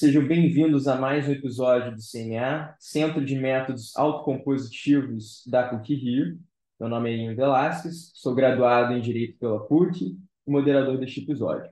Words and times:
sejam 0.00 0.26
bem-vindos 0.26 0.88
a 0.88 0.96
mais 0.96 1.28
um 1.28 1.32
episódio 1.32 1.94
do 1.94 2.00
CMA, 2.00 2.74
Centro 2.78 3.22
de 3.22 3.36
Métodos 3.36 3.94
Autocompositivos 3.94 5.44
da 5.46 5.68
PUC-Rio. 5.68 6.38
Meu 6.80 6.88
nome 6.88 7.10
é 7.10 7.16
Ian 7.18 7.34
Velasquez, 7.34 8.10
sou 8.14 8.34
graduado 8.34 8.94
em 8.94 9.02
Direito 9.02 9.38
pela 9.38 9.60
PUC 9.60 10.16
e 10.46 10.50
moderador 10.50 10.96
deste 10.96 11.20
episódio. 11.20 11.70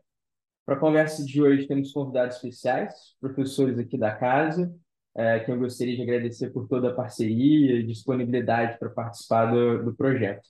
Para 0.66 0.74
a 0.74 0.78
conversa 0.78 1.24
de 1.24 1.40
hoje, 1.40 1.66
temos 1.66 1.90
convidados 1.90 2.36
especiais, 2.36 3.16
professores 3.18 3.78
aqui 3.78 3.96
da 3.96 4.14
casa, 4.14 4.76
é, 5.16 5.40
que 5.40 5.50
eu 5.50 5.58
gostaria 5.58 5.96
de 5.96 6.02
agradecer 6.02 6.50
por 6.50 6.68
toda 6.68 6.90
a 6.90 6.94
parceria 6.94 7.80
e 7.80 7.82
disponibilidade 7.82 8.78
para 8.78 8.90
participar 8.90 9.46
do, 9.46 9.84
do 9.84 9.94
projeto, 9.94 10.46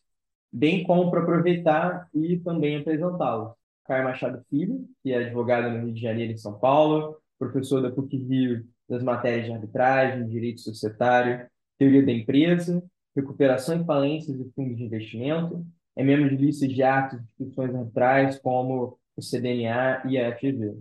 bem 0.53 0.83
como 0.83 1.13
para 1.13 1.23
aproveitar 1.23 2.09
e 2.13 2.41
também 2.41 2.79
apresentá-los. 2.79 3.53
Caio 3.85 4.03
Machado 4.03 4.45
Filho, 4.51 4.85
que 5.01 5.13
é 5.13 5.27
advogado 5.27 5.71
no 5.71 5.85
Rio 5.85 5.95
de 5.95 6.01
Janeiro 6.01 6.33
e 6.33 6.39
São 6.39 6.59
Paulo, 6.59 7.17
professor 7.39 7.81
da 7.81 7.91
PUC-Rio 7.91 8.67
das 8.89 9.03
matérias 9.03 9.47
de 9.47 9.53
arbitragem, 9.53 10.29
direito 10.29 10.61
societário, 10.61 11.47
teoria 11.79 12.05
da 12.05 12.13
empresa, 12.13 12.83
recuperação 13.15 13.81
e 13.81 13.85
falências 13.85 14.39
e 14.39 14.51
fundos 14.53 14.77
de 14.77 14.85
investimento, 14.85 15.67
é 15.97 16.03
membro 16.05 16.29
de 16.29 16.37
listas 16.37 16.69
de 16.69 16.83
atos 16.83 17.19
de 17.19 17.25
instituições 17.25 17.75
arbitrais 17.75 18.39
como 18.39 18.99
o 19.17 19.23
CDNA 19.23 20.03
e 20.09 20.19
a 20.19 20.37
FGV. 20.37 20.81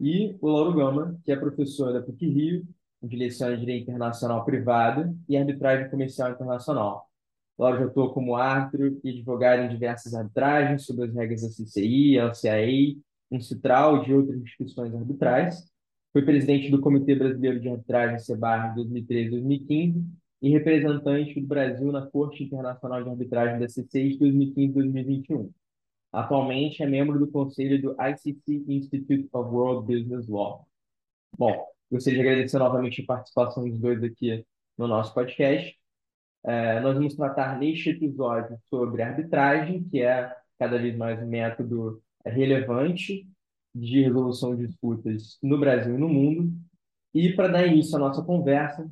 E 0.00 0.36
o 0.40 0.48
Lauro 0.48 0.74
Gama, 0.74 1.20
que 1.24 1.32
é 1.32 1.36
professor 1.36 1.92
da 1.92 2.00
PUC-Rio, 2.02 2.66
onde 3.02 3.16
leciona 3.16 3.56
Direito 3.56 3.90
Internacional 3.90 4.44
Privado 4.44 5.16
e 5.28 5.36
Arbitragem 5.36 5.90
Comercial 5.90 6.32
Internacional. 6.32 7.08
Lauro 7.58 7.78
já 7.78 7.84
atuou 7.86 8.12
como 8.12 8.36
árbitro 8.36 9.00
e 9.02 9.10
advogado 9.10 9.62
em 9.62 9.68
diversas 9.68 10.14
arbitragens 10.14 10.84
sobre 10.84 11.04
as 11.06 11.14
regras 11.14 11.42
da 11.42 11.48
CCI, 11.48 12.18
LCAA, 12.18 13.02
Uncitral 13.30 13.98
e 13.98 14.06
de 14.06 14.14
outras 14.14 14.40
instituições 14.40 14.94
arbitrais. 14.94 15.70
Foi 16.12 16.22
presidente 16.22 16.70
do 16.70 16.80
Comitê 16.80 17.14
Brasileiro 17.14 17.60
de 17.60 17.68
Arbitragem, 17.68 18.18
CEBAR, 18.18 18.70
de 18.70 18.76
2013 18.76 19.26
e 19.26 19.30
2015, 19.30 20.04
e 20.40 20.50
representante 20.50 21.40
do 21.40 21.46
Brasil 21.46 21.92
na 21.92 22.06
Corte 22.06 22.42
Internacional 22.44 23.02
de 23.02 23.10
Arbitragem 23.10 23.58
da 23.58 23.66
CCI 23.66 24.10
de 24.10 24.18
2015 24.18 24.70
e 24.70 24.72
2021. 24.72 25.52
Atualmente 26.12 26.82
é 26.82 26.86
membro 26.86 27.18
do 27.18 27.30
conselho 27.30 27.80
do 27.82 27.96
ICC 28.00 28.64
Institute 28.68 29.28
of 29.32 29.50
World 29.50 29.86
Business 29.86 30.26
Law. 30.28 30.66
Bom, 31.36 31.66
gostaria 31.90 32.22
de 32.22 32.28
agradecer 32.28 32.58
novamente 32.58 33.02
a 33.02 33.06
participação 33.06 33.68
dos 33.68 33.78
dois 33.78 34.02
aqui 34.02 34.44
no 34.78 34.88
nosso 34.88 35.12
podcast. 35.12 35.76
É, 36.44 36.80
nós 36.80 36.94
vamos 36.94 37.14
tratar 37.14 37.58
neste 37.58 37.90
episódio 37.90 38.56
sobre 38.70 39.02
arbitragem, 39.02 39.84
que 39.84 40.00
é 40.00 40.34
cada 40.58 40.78
vez 40.78 40.96
mais 40.96 41.22
um 41.22 41.26
método 41.26 42.02
relevante 42.24 43.28
de 43.74 44.02
resolução 44.02 44.56
de 44.56 44.66
disputas 44.66 45.38
no 45.42 45.58
Brasil 45.58 45.94
e 45.94 45.98
no 45.98 46.08
mundo. 46.08 46.52
E 47.14 47.32
para 47.32 47.48
dar 47.48 47.66
início 47.66 47.96
à 47.96 47.98
nossa 47.98 48.22
conversa, 48.22 48.90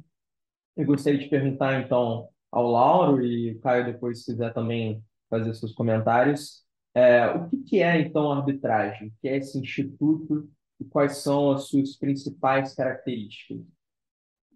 eu 0.76 0.86
gostaria 0.86 1.18
de 1.18 1.28
perguntar 1.28 1.80
então 1.80 2.28
ao 2.50 2.70
Lauro 2.70 3.24
e 3.24 3.58
Caio 3.60 3.86
depois 3.86 4.20
se 4.20 4.32
quiser 4.32 4.52
também 4.52 5.02
fazer 5.28 5.52
seus 5.54 5.72
comentários, 5.72 6.64
é, 6.94 7.26
o 7.26 7.48
que, 7.48 7.56
que 7.58 7.82
é 7.82 8.00
então 8.00 8.32
a 8.32 8.38
arbitragem? 8.38 9.08
O 9.08 9.12
que 9.20 9.28
é 9.28 9.36
esse 9.36 9.58
instituto 9.58 10.48
e 10.80 10.84
quais 10.84 11.18
são 11.18 11.52
as 11.52 11.64
suas 11.64 11.96
principais 11.96 12.74
características? 12.74 13.58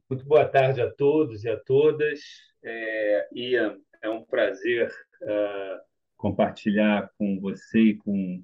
Muito 0.09 0.25
boa 0.25 0.49
tarde 0.49 0.81
a 0.81 0.91
todos 0.91 1.45
e 1.45 1.51
a 1.51 1.61
todas. 1.61 2.21
É, 2.63 3.29
Ian, 3.33 3.77
é 4.03 4.09
um 4.09 4.25
prazer 4.25 4.91
uh, 5.23 5.81
compartilhar 6.17 7.11
com 7.19 7.39
você 7.39 7.79
e 7.79 7.97
com 7.97 8.43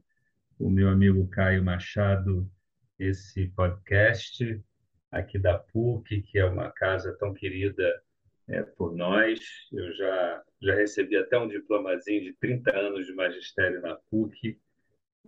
o 0.58 0.70
meu 0.70 0.88
amigo 0.88 1.28
Caio 1.28 1.62
Machado 1.62 2.50
esse 2.98 3.48
podcast 3.48 4.62
aqui 5.11 5.39
da 5.39 5.58
PUC, 5.58 6.22
que 6.22 6.39
é 6.39 6.44
uma 6.44 6.70
casa 6.70 7.17
tão 7.18 7.34
querida 7.34 8.02
é, 8.48 8.62
por 8.62 8.95
nós. 8.95 9.40
Eu 9.72 9.92
já, 9.92 10.42
já 10.62 10.74
recebi 10.74 11.16
até 11.16 11.39
um 11.39 11.48
diplomazinho 11.48 12.22
de 12.22 12.33
30 12.34 12.74
anos 12.77 13.06
de 13.06 13.12
magistério 13.14 13.83
na 13.83 13.96
PUC, 14.11 14.58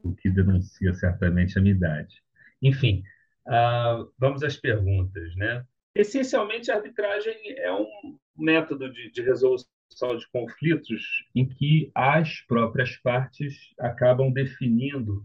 o 0.03 0.15
que 0.15 0.31
denuncia 0.31 0.95
certamente 0.95 1.59
a 1.59 1.63
minha 1.63 1.75
idade. 1.75 2.23
Enfim, 2.63 3.03
uh, 3.47 4.11
vamos 4.19 4.43
às 4.43 4.57
perguntas. 4.57 5.35
Né? 5.37 5.65
Essencialmente, 5.95 6.71
a 6.71 6.77
arbitragem 6.77 7.37
é 7.59 7.73
um 7.73 8.19
método 8.37 8.91
de, 8.91 9.11
de 9.11 9.23
resolução 9.23 9.69
de 9.91 10.29
conflitos 10.31 11.03
em 11.35 11.49
que 11.49 11.91
as 11.95 12.41
próprias 12.43 12.97
partes 12.97 13.55
acabam 13.79 14.33
definindo 14.33 15.25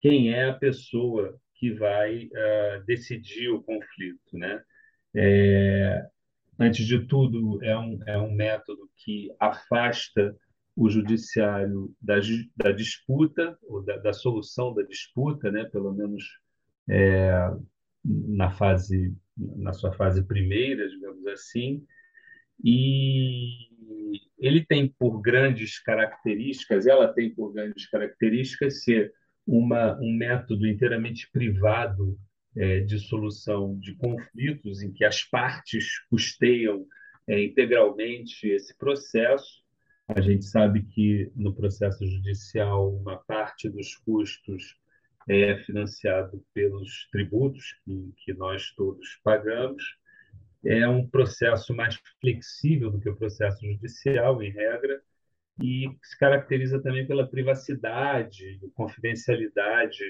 quem 0.00 0.32
é 0.32 0.50
a 0.50 0.54
pessoa 0.54 1.38
que 1.54 1.72
vai 1.72 2.26
uh, 2.26 2.84
decidir 2.86 3.48
o 3.48 3.62
conflito, 3.62 4.36
né? 4.36 4.62
É, 5.16 6.06
antes 6.58 6.86
de 6.86 7.06
tudo, 7.06 7.62
é 7.64 7.76
um, 7.78 8.00
é 8.06 8.18
um 8.18 8.32
método 8.32 8.90
que 8.96 9.30
afasta 9.40 10.36
o 10.76 10.90
judiciário 10.90 11.94
da, 12.00 12.16
da 12.56 12.72
disputa, 12.72 13.56
ou 13.62 13.82
da, 13.82 13.96
da, 13.96 14.12
solução 14.12 14.74
da 14.74 14.82
disputa, 14.82 15.50
né? 15.50 15.64
pelo 15.64 15.92
menos 15.92 16.24
é, 16.88 17.32
na, 18.04 18.50
fase, 18.50 19.16
na 19.36 19.72
sua 19.72 19.92
fase 19.92 20.24
primeira, 20.24 20.88
digamos 20.88 21.24
assim, 21.28 21.84
e 22.64 23.68
ele 24.38 24.64
tem 24.64 24.88
por 24.88 25.20
grandes 25.20 25.78
características, 25.78 26.86
ela 26.86 27.12
tem 27.12 27.34
por 27.34 27.52
grandes 27.52 27.86
características 27.86 28.82
ser 28.82 29.12
uma, 29.46 29.98
um 30.00 30.12
método 30.12 30.66
inteiramente 30.66 31.30
privado 31.30 32.18
é, 32.56 32.80
de 32.80 32.98
solução 32.98 33.78
de 33.78 33.94
conflitos, 33.96 34.82
em 34.82 34.92
que 34.92 35.04
as 35.04 35.22
partes 35.22 35.98
custeiam 36.08 36.86
é, 37.28 37.42
integralmente 37.44 38.48
esse 38.48 38.76
processo. 38.78 39.62
A 40.08 40.20
gente 40.20 40.44
sabe 40.44 40.82
que 40.84 41.30
no 41.34 41.54
processo 41.54 42.06
judicial 42.06 42.94
uma 42.94 43.16
parte 43.16 43.68
dos 43.68 43.94
custos 43.96 44.76
é 45.28 45.56
financiado 45.64 46.44
pelos 46.52 47.08
tributos 47.10 47.74
que, 47.84 48.12
que 48.18 48.34
nós 48.34 48.70
todos 48.72 49.18
pagamos. 49.22 49.82
É 50.64 50.88
um 50.88 51.06
processo 51.06 51.74
mais 51.74 51.98
flexível 52.20 52.90
do 52.90 53.00
que 53.00 53.08
o 53.08 53.16
processo 53.16 53.66
judicial, 53.66 54.42
em 54.42 54.50
regra, 54.50 55.00
e 55.62 55.86
se 56.02 56.18
caracteriza 56.18 56.82
também 56.82 57.06
pela 57.06 57.28
privacidade, 57.28 58.60
confidencialidade 58.74 60.02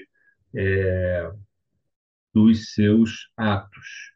é, 0.55 1.31
dos 2.33 2.73
seus 2.73 3.29
atos. 3.37 4.15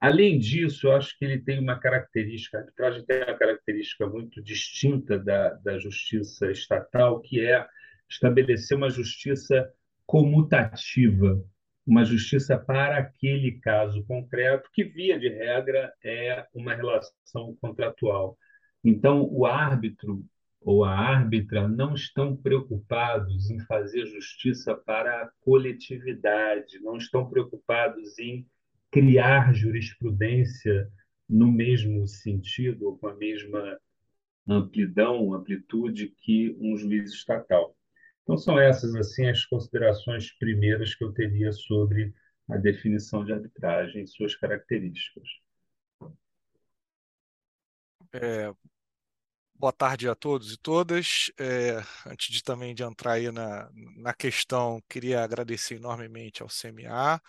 Além 0.00 0.38
disso, 0.38 0.86
eu 0.86 0.92
acho 0.92 1.16
que 1.18 1.24
ele 1.24 1.40
tem 1.40 1.58
uma 1.58 1.78
característica, 1.78 2.56
a 2.56 2.60
arbitragem 2.60 3.04
tem 3.04 3.24
uma 3.24 3.36
característica 3.36 4.06
muito 4.06 4.42
distinta 4.42 5.18
da, 5.18 5.54
da 5.54 5.78
justiça 5.78 6.50
estatal, 6.50 7.20
que 7.20 7.44
é 7.44 7.66
estabelecer 8.08 8.76
uma 8.76 8.90
justiça 8.90 9.70
comutativa, 10.06 11.44
uma 11.88 12.04
justiça 12.04 12.58
para 12.58 12.98
aquele 12.98 13.52
caso 13.60 14.04
concreto, 14.04 14.68
que, 14.74 14.84
via 14.84 15.18
de 15.18 15.30
regra, 15.30 15.90
é 16.04 16.46
uma 16.54 16.74
relação 16.74 17.56
contratual. 17.62 18.36
Então, 18.84 19.26
o 19.32 19.46
árbitro 19.46 20.22
ou 20.60 20.84
a 20.84 20.94
árbitra 20.94 21.66
não 21.66 21.94
estão 21.94 22.36
preocupados 22.36 23.48
em 23.48 23.58
fazer 23.60 24.04
justiça 24.04 24.74
para 24.74 25.22
a 25.22 25.30
coletividade, 25.40 26.78
não 26.80 26.98
estão 26.98 27.26
preocupados 27.26 28.18
em 28.18 28.46
criar 28.90 29.54
jurisprudência 29.54 30.90
no 31.26 31.50
mesmo 31.50 32.06
sentido 32.06 32.88
ou 32.88 32.98
com 32.98 33.08
a 33.08 33.14
mesma 33.14 33.80
amplidão, 34.46 35.32
amplitude 35.32 36.08
que 36.08 36.54
um 36.60 36.76
juiz 36.76 37.12
estatal. 37.12 37.74
Então 38.28 38.36
são 38.36 38.60
essas 38.60 38.94
assim 38.94 39.26
as 39.26 39.42
considerações 39.46 40.30
primeiras 40.38 40.94
que 40.94 41.02
eu 41.02 41.10
teria 41.14 41.50
sobre 41.50 42.14
a 42.46 42.58
definição 42.58 43.24
de 43.24 43.32
arbitragem 43.32 44.02
e 44.02 44.06
suas 44.06 44.36
características. 44.36 45.26
É, 48.12 48.52
Boa 49.54 49.72
tarde 49.72 50.08
a 50.10 50.14
todos 50.14 50.52
e 50.52 50.58
todas. 50.58 51.32
É, 51.38 51.82
antes 52.06 52.30
de 52.32 52.42
também 52.42 52.74
de 52.74 52.82
entrar 52.82 53.12
aí 53.12 53.32
na, 53.32 53.70
na 53.96 54.12
questão, 54.12 54.80
queria 54.88 55.24
agradecer 55.24 55.76
enormemente 55.76 56.42
ao 56.42 56.48
CMA, 56.48 57.20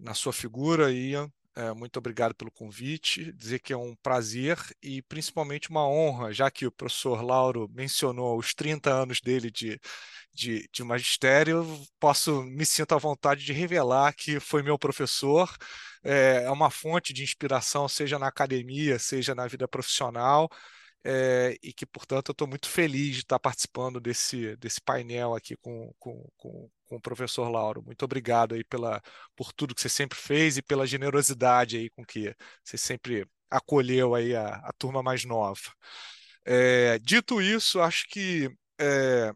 na 0.00 0.14
sua 0.14 0.32
figura, 0.32 0.90
Ian. 0.90 1.30
É, 1.54 1.72
muito 1.74 1.98
obrigado 1.98 2.34
pelo 2.34 2.50
convite. 2.50 3.32
Dizer 3.32 3.58
que 3.60 3.72
é 3.72 3.76
um 3.76 3.94
prazer 3.96 4.58
e 4.82 5.02
principalmente 5.02 5.70
uma 5.70 5.86
honra, 5.86 6.32
já 6.32 6.50
que 6.50 6.66
o 6.66 6.72
professor 6.72 7.22
Lauro 7.22 7.70
mencionou 7.72 8.38
os 8.38 8.54
30 8.54 8.90
anos 8.90 9.20
dele 9.20 9.50
de, 9.50 9.78
de, 10.32 10.68
de 10.72 10.82
magistério, 10.84 11.66
posso 12.00 12.42
me 12.44 12.64
sinto 12.66 12.94
à 12.94 12.98
vontade 12.98 13.44
de 13.44 13.52
revelar 13.52 14.14
que 14.14 14.40
foi 14.40 14.62
meu 14.62 14.78
professor. 14.78 15.54
É, 16.04 16.44
é 16.44 16.50
uma 16.50 16.70
fonte 16.70 17.12
de 17.12 17.22
inspiração, 17.22 17.88
seja 17.88 18.18
na 18.18 18.28
academia, 18.28 18.98
seja 18.98 19.34
na 19.34 19.46
vida 19.46 19.68
profissional 19.68 20.48
é, 21.04 21.56
e 21.62 21.72
que, 21.72 21.84
portanto, 21.84 22.28
eu 22.30 22.32
estou 22.32 22.46
muito 22.46 22.68
feliz 22.68 23.14
de 23.14 23.20
estar 23.22 23.38
participando 23.38 24.00
desse, 24.00 24.56
desse 24.56 24.80
painel 24.80 25.34
aqui 25.34 25.56
com, 25.56 25.92
com, 25.98 26.28
com, 26.36 26.70
com, 26.84 26.96
o 26.96 27.00
professor 27.00 27.48
Lauro. 27.48 27.82
Muito 27.84 28.04
obrigado 28.04 28.54
aí 28.54 28.64
pela, 28.64 29.02
por 29.36 29.52
tudo 29.52 29.74
que 29.74 29.80
você 29.80 29.88
sempre 29.88 30.18
fez 30.18 30.56
e 30.56 30.62
pela 30.62 30.86
generosidade 30.86 31.76
aí 31.76 31.90
com 31.90 32.04
que 32.04 32.34
você 32.64 32.78
sempre 32.78 33.26
acolheu 33.50 34.14
aí 34.14 34.34
a, 34.34 34.56
a 34.56 34.72
turma 34.78 35.02
mais 35.02 35.24
nova. 35.24 35.60
É, 36.44 36.98
dito 37.00 37.40
isso, 37.42 37.80
acho 37.80 38.06
que 38.08 38.50
é, 38.80 39.32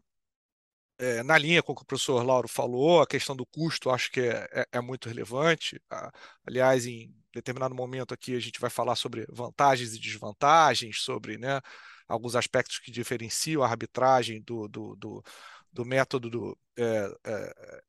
é, 0.99 1.23
na 1.23 1.37
linha 1.37 1.61
com 1.61 1.73
o 1.73 1.75
que 1.75 1.83
o 1.83 1.85
professor 1.85 2.23
Lauro 2.23 2.47
falou, 2.47 3.01
a 3.01 3.07
questão 3.07 3.35
do 3.35 3.45
custo 3.45 3.89
acho 3.89 4.11
que 4.11 4.21
é, 4.21 4.47
é, 4.51 4.67
é 4.73 4.81
muito 4.81 5.07
relevante. 5.07 5.81
aliás, 6.45 6.85
em 6.85 7.13
determinado 7.33 7.75
momento 7.75 8.13
aqui 8.13 8.35
a 8.35 8.39
gente 8.39 8.59
vai 8.59 8.69
falar 8.69 8.95
sobre 8.95 9.25
vantagens 9.29 9.93
e 9.93 9.99
desvantagens, 9.99 11.01
sobre 11.01 11.37
né, 11.37 11.61
alguns 12.07 12.35
aspectos 12.35 12.79
que 12.79 12.91
diferenciam 12.91 13.63
a 13.63 13.67
arbitragem 13.67 14.41
do, 14.41 14.67
do, 14.67 14.95
do, 14.95 15.23
do 15.71 15.85
método 15.85 16.29
do, 16.29 16.57
é, 16.77 17.11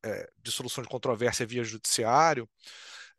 é, 0.03 0.29
de 0.37 0.51
solução 0.51 0.83
de 0.83 0.89
controvérsia 0.89 1.45
via 1.45 1.63
judiciário. 1.63 2.47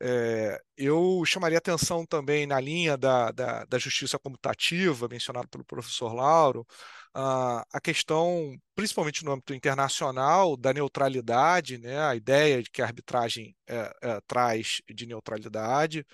É, 0.02 0.58
eu 0.78 1.22
chamaria 1.26 1.58
atenção 1.58 2.06
também 2.06 2.46
na 2.46 2.58
linha 2.58 2.96
da, 2.96 3.30
da, 3.32 3.64
da 3.66 3.78
justiça 3.78 4.18
comutativa, 4.18 5.08
mencionado 5.08 5.46
pelo 5.48 5.64
professor 5.64 6.14
Lauro, 6.14 6.66
a 7.14 7.80
questão, 7.82 8.56
principalmente 8.74 9.24
no 9.24 9.32
âmbito 9.32 9.54
internacional, 9.54 10.56
da 10.56 10.72
neutralidade, 10.72 11.78
né, 11.78 12.00
a 12.00 12.14
ideia 12.14 12.62
de 12.62 12.70
que 12.70 12.80
a 12.82 12.86
arbitragem 12.86 13.56
é, 13.66 13.92
é, 14.02 14.20
traz 14.26 14.80
de 14.88 15.06
neutralidade, 15.06 16.06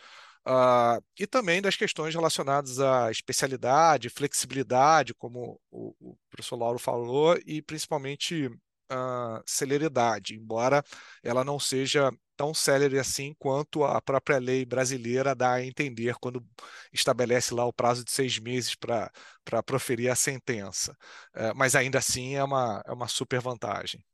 uh, 0.46 1.02
e 1.18 1.26
também 1.26 1.60
das 1.60 1.76
questões 1.76 2.14
relacionadas 2.14 2.80
à 2.80 3.10
especialidade, 3.10 4.08
flexibilidade, 4.08 5.14
como 5.14 5.60
o, 5.70 5.94
o 6.00 6.18
professor 6.30 6.56
Lauro 6.56 6.78
falou, 6.78 7.38
e 7.46 7.60
principalmente 7.60 8.50
uh, 8.92 9.42
celeridade, 9.46 10.34
embora 10.34 10.82
ela 11.22 11.44
não 11.44 11.58
seja 11.58 12.10
tão 12.36 12.52
célere 12.52 12.98
assim 12.98 13.34
quanto 13.38 13.82
a 13.82 14.00
própria 14.00 14.38
lei 14.38 14.64
brasileira 14.64 15.34
dá 15.34 15.54
a 15.54 15.64
entender 15.64 16.14
quando 16.20 16.44
estabelece 16.92 17.54
lá 17.54 17.64
o 17.64 17.72
prazo 17.72 18.04
de 18.04 18.10
seis 18.10 18.38
meses 18.38 18.74
para 18.74 19.62
proferir 19.64 20.10
a 20.10 20.14
sentença. 20.14 20.92
Uh, 21.34 21.54
mas 21.56 21.74
ainda 21.74 21.98
assim 21.98 22.34
é 22.34 22.44
uma, 22.44 22.82
é 22.86 22.92
uma 22.92 23.08
super 23.08 23.40
vantagem. 23.40 24.04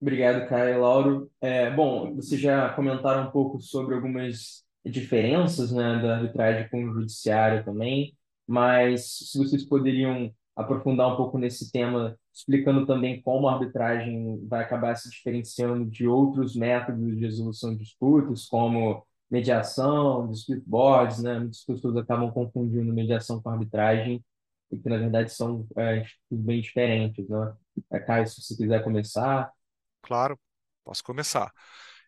Obrigado, 0.00 0.46
Caio 0.48 0.74
e 0.74 0.78
Lauro. 0.78 1.30
É, 1.40 1.70
bom, 1.70 2.14
vocês 2.14 2.38
já 2.40 2.68
comentaram 2.74 3.28
um 3.28 3.30
pouco 3.30 3.58
sobre 3.58 3.94
algumas 3.94 4.62
diferenças 4.84 5.72
né, 5.72 5.98
da 6.02 6.16
arbitragem 6.16 6.68
com 6.68 6.84
o 6.84 6.92
judiciário 6.92 7.64
também, 7.64 8.14
mas 8.46 9.30
se 9.30 9.38
vocês 9.38 9.64
poderiam 9.64 10.30
aprofundar 10.54 11.10
um 11.10 11.16
pouco 11.16 11.38
nesse 11.38 11.72
tema, 11.72 12.18
explicando 12.34 12.84
também 12.84 13.22
como 13.22 13.48
a 13.48 13.54
arbitragem 13.54 14.44
vai 14.48 14.62
acabar 14.62 14.96
se 14.96 15.08
diferenciando 15.08 15.86
de 15.86 16.06
outros 16.06 16.56
métodos 16.56 17.16
de 17.16 17.24
resolução 17.24 17.70
de 17.72 17.84
disputas, 17.84 18.46
como 18.46 19.06
mediação, 19.30 20.28
dispute 20.28 20.62
boards, 20.66 21.22
né? 21.22 21.38
Muitas 21.38 21.64
pessoas 21.64 21.96
acabam 21.96 22.30
confundindo 22.32 22.92
mediação 22.92 23.40
com 23.40 23.50
arbitragem, 23.50 24.24
e 24.70 24.78
que 24.78 24.88
na 24.88 24.98
verdade 24.98 25.32
são 25.32 25.66
é, 25.76 26.04
bem 26.30 26.60
diferentes, 26.60 27.28
né? 27.28 27.54
É, 27.92 28.00
Caio, 28.00 28.26
se 28.26 28.42
você 28.42 28.56
quiser 28.56 28.82
começar. 28.82 29.52
Claro, 30.02 30.38
posso 30.84 31.04
começar. 31.04 31.52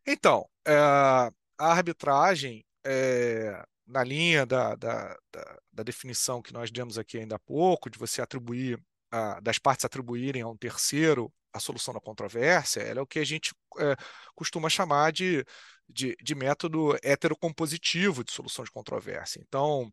Então, 0.04 0.48
é, 0.66 0.76
a 0.76 1.32
arbitragem 1.58 2.64
é, 2.84 3.64
na 3.86 4.02
linha 4.02 4.44
da, 4.44 4.74
da, 4.74 5.16
da, 5.32 5.58
da, 5.72 5.82
definição 5.82 6.42
que 6.42 6.52
nós 6.52 6.70
demos 6.70 6.98
aqui 6.98 7.18
ainda 7.18 7.36
há 7.36 7.38
pouco, 7.38 7.88
de 7.88 7.98
você 7.98 8.20
atribuir, 8.20 8.80
a, 9.10 9.40
das 9.40 9.58
partes 9.58 9.84
atribuírem 9.84 10.42
a 10.42 10.48
um 10.48 10.56
terceiro 10.56 11.32
a 11.52 11.60
solução 11.60 11.94
da 11.94 12.00
controvérsia, 12.00 12.80
ela 12.80 13.00
é 13.00 13.02
o 13.02 13.06
que 13.06 13.18
a 13.18 13.24
gente 13.24 13.54
é, 13.78 13.96
costuma 14.34 14.68
chamar 14.68 15.10
de, 15.10 15.44
de, 15.88 16.14
de, 16.22 16.34
método 16.34 16.96
heterocompositivo 17.02 18.22
de 18.22 18.32
solução 18.32 18.64
de 18.64 18.70
controvérsia. 18.70 19.40
Então, 19.46 19.90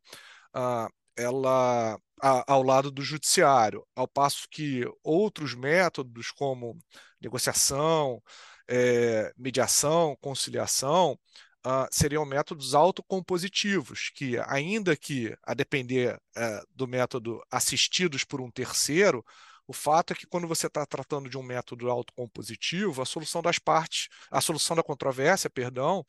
a, 0.53 0.89
ela 1.15 1.97
a, 2.21 2.53
ao 2.53 2.63
lado 2.63 2.91
do 2.91 3.01
judiciário, 3.01 3.85
ao 3.95 4.07
passo 4.07 4.47
que 4.49 4.83
outros 5.03 5.55
métodos 5.55 6.31
como 6.31 6.77
negociação, 7.21 8.21
é, 8.67 9.33
mediação, 9.37 10.17
conciliação, 10.21 11.17
uh, 11.65 11.87
seriam 11.91 12.25
métodos 12.25 12.73
autocompositivos, 12.73 14.11
que, 14.13 14.37
ainda 14.45 14.95
que 14.95 15.35
a 15.43 15.53
depender 15.53 16.15
uh, 16.15 16.67
do 16.75 16.87
método 16.87 17.41
assistidos 17.51 18.23
por 18.23 18.41
um 18.41 18.51
terceiro, 18.51 19.23
o 19.65 19.73
fato 19.73 20.11
é 20.11 20.15
que 20.15 20.27
quando 20.27 20.47
você 20.47 20.67
está 20.67 20.85
tratando 20.85 21.29
de 21.29 21.37
um 21.37 21.43
método 21.43 21.89
autocompositivo, 21.89 23.01
a 23.01 23.05
solução 23.05 23.41
das 23.41 23.57
partes, 23.57 24.09
a 24.29 24.41
solução 24.41 24.75
da 24.75 24.83
controvérsia, 24.83 25.49
perdão, 25.49 26.05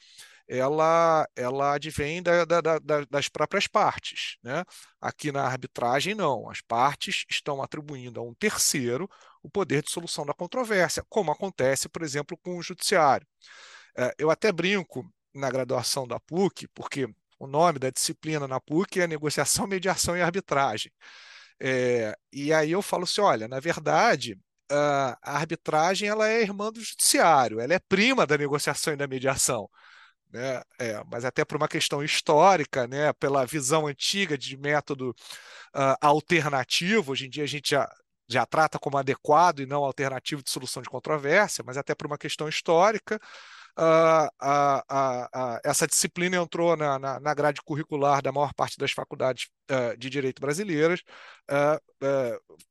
ela, 0.48 1.26
ela 1.36 1.74
advém 1.74 2.22
da, 2.22 2.44
da, 2.44 2.60
da, 2.60 2.78
das 3.08 3.28
próprias 3.28 3.66
partes. 3.66 4.36
Né? 4.42 4.64
Aqui 5.00 5.32
na 5.32 5.44
arbitragem, 5.44 6.14
não. 6.14 6.50
As 6.50 6.60
partes 6.60 7.24
estão 7.30 7.62
atribuindo 7.62 8.20
a 8.20 8.22
um 8.22 8.34
terceiro 8.34 9.08
o 9.42 9.48
poder 9.48 9.82
de 9.82 9.90
solução 9.90 10.26
da 10.26 10.34
controvérsia, 10.34 11.04
como 11.08 11.30
acontece, 11.30 11.88
por 11.88 12.02
exemplo, 12.02 12.36
com 12.36 12.58
o 12.58 12.62
judiciário. 12.62 13.26
É, 13.96 14.12
eu 14.18 14.30
até 14.30 14.50
brinco 14.50 15.08
na 15.34 15.50
graduação 15.50 16.06
da 16.06 16.20
PUC, 16.20 16.69
porque 16.69 17.08
o 17.38 17.46
nome 17.46 17.78
da 17.78 17.90
disciplina 17.90 18.46
na 18.46 18.60
PUC 18.60 19.00
é 19.00 19.06
negociação, 19.06 19.66
mediação 19.69 20.16
e 20.16 20.22
arbitragem. 20.22 20.92
É, 21.60 22.16
e 22.32 22.52
aí 22.52 22.72
eu 22.72 22.82
falo 22.82 23.04
assim, 23.04 23.20
olha, 23.20 23.48
na 23.48 23.60
verdade, 23.60 24.38
a 24.70 25.36
arbitragem 25.36 26.08
ela 26.08 26.28
é 26.28 26.42
irmã 26.42 26.72
do 26.72 26.81
judiciário, 26.81 27.60
ela 27.60 27.75
é 27.75 27.78
prima 27.78 28.26
da 28.26 28.36
negociação 28.36 28.92
e 28.92 28.96
da 28.96 29.06
mediação. 29.06 29.69
Né? 30.32 30.62
É, 30.81 31.02
mas 31.10 31.25
até 31.25 31.44
por 31.44 31.56
uma 31.56 31.69
questão 31.69 32.02
histórica, 32.02 32.87
né? 32.88 33.12
pela 33.14 33.46
visão 33.46 33.87
antiga 33.87 34.37
de 34.37 34.56
método 34.56 35.10
uh, 35.75 35.96
alternativo, 36.00 37.12
hoje 37.12 37.26
em 37.26 37.30
dia 37.30 37.44
a 37.44 37.46
gente 37.46 37.70
já, 37.70 37.88
já 38.28 38.44
trata 38.44 38.78
como 38.78 38.98
adequado 38.98 39.60
e 39.60 39.66
não 39.66 39.84
alternativo 39.84 40.42
de 40.42 40.50
solução 40.50 40.82
de 40.82 40.88
controvérsia, 40.88 41.62
mas 41.64 41.76
até 41.76 41.94
por 41.94 42.06
uma 42.06 42.19
questão 42.19 42.48
histórica, 42.48 43.20
uh, 43.79 44.29
uh, 44.43 45.61
essa 45.65 45.87
disciplina 45.87 46.37
entrou 46.37 46.76
na, 46.76 46.99
na, 46.99 47.21
na, 47.21 47.35
grade 47.35 47.61
curricular 47.62 48.23
da 48.23 48.32
maior 48.32 48.53
parte 48.55 48.79
das 48.79 48.93
faculdades 48.93 49.49
uh, 49.71 49.97
de 49.97 50.09
direito 50.09 50.41
brasileiras, 50.41 51.03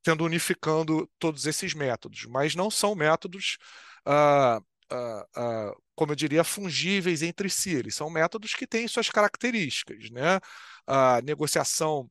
tendo 0.02 0.24
unificando 0.24 1.08
todos 1.18 1.46
esses 1.46 1.74
métodos, 1.74 2.26
mas 2.26 2.54
não 2.54 2.70
são 2.70 2.94
métodos 2.94 3.58
como 5.96 6.12
eu 6.12 6.16
diria, 6.16 6.44
fungíveis 6.44 7.22
entre 7.22 7.48
si. 7.48 7.70
Eles 7.70 7.94
são 7.94 8.10
métodos 8.10 8.54
que 8.54 8.66
têm 8.66 8.86
suas 8.88 9.08
características. 9.08 10.10
Né? 10.10 10.40
A 10.86 11.20
negociação, 11.22 12.10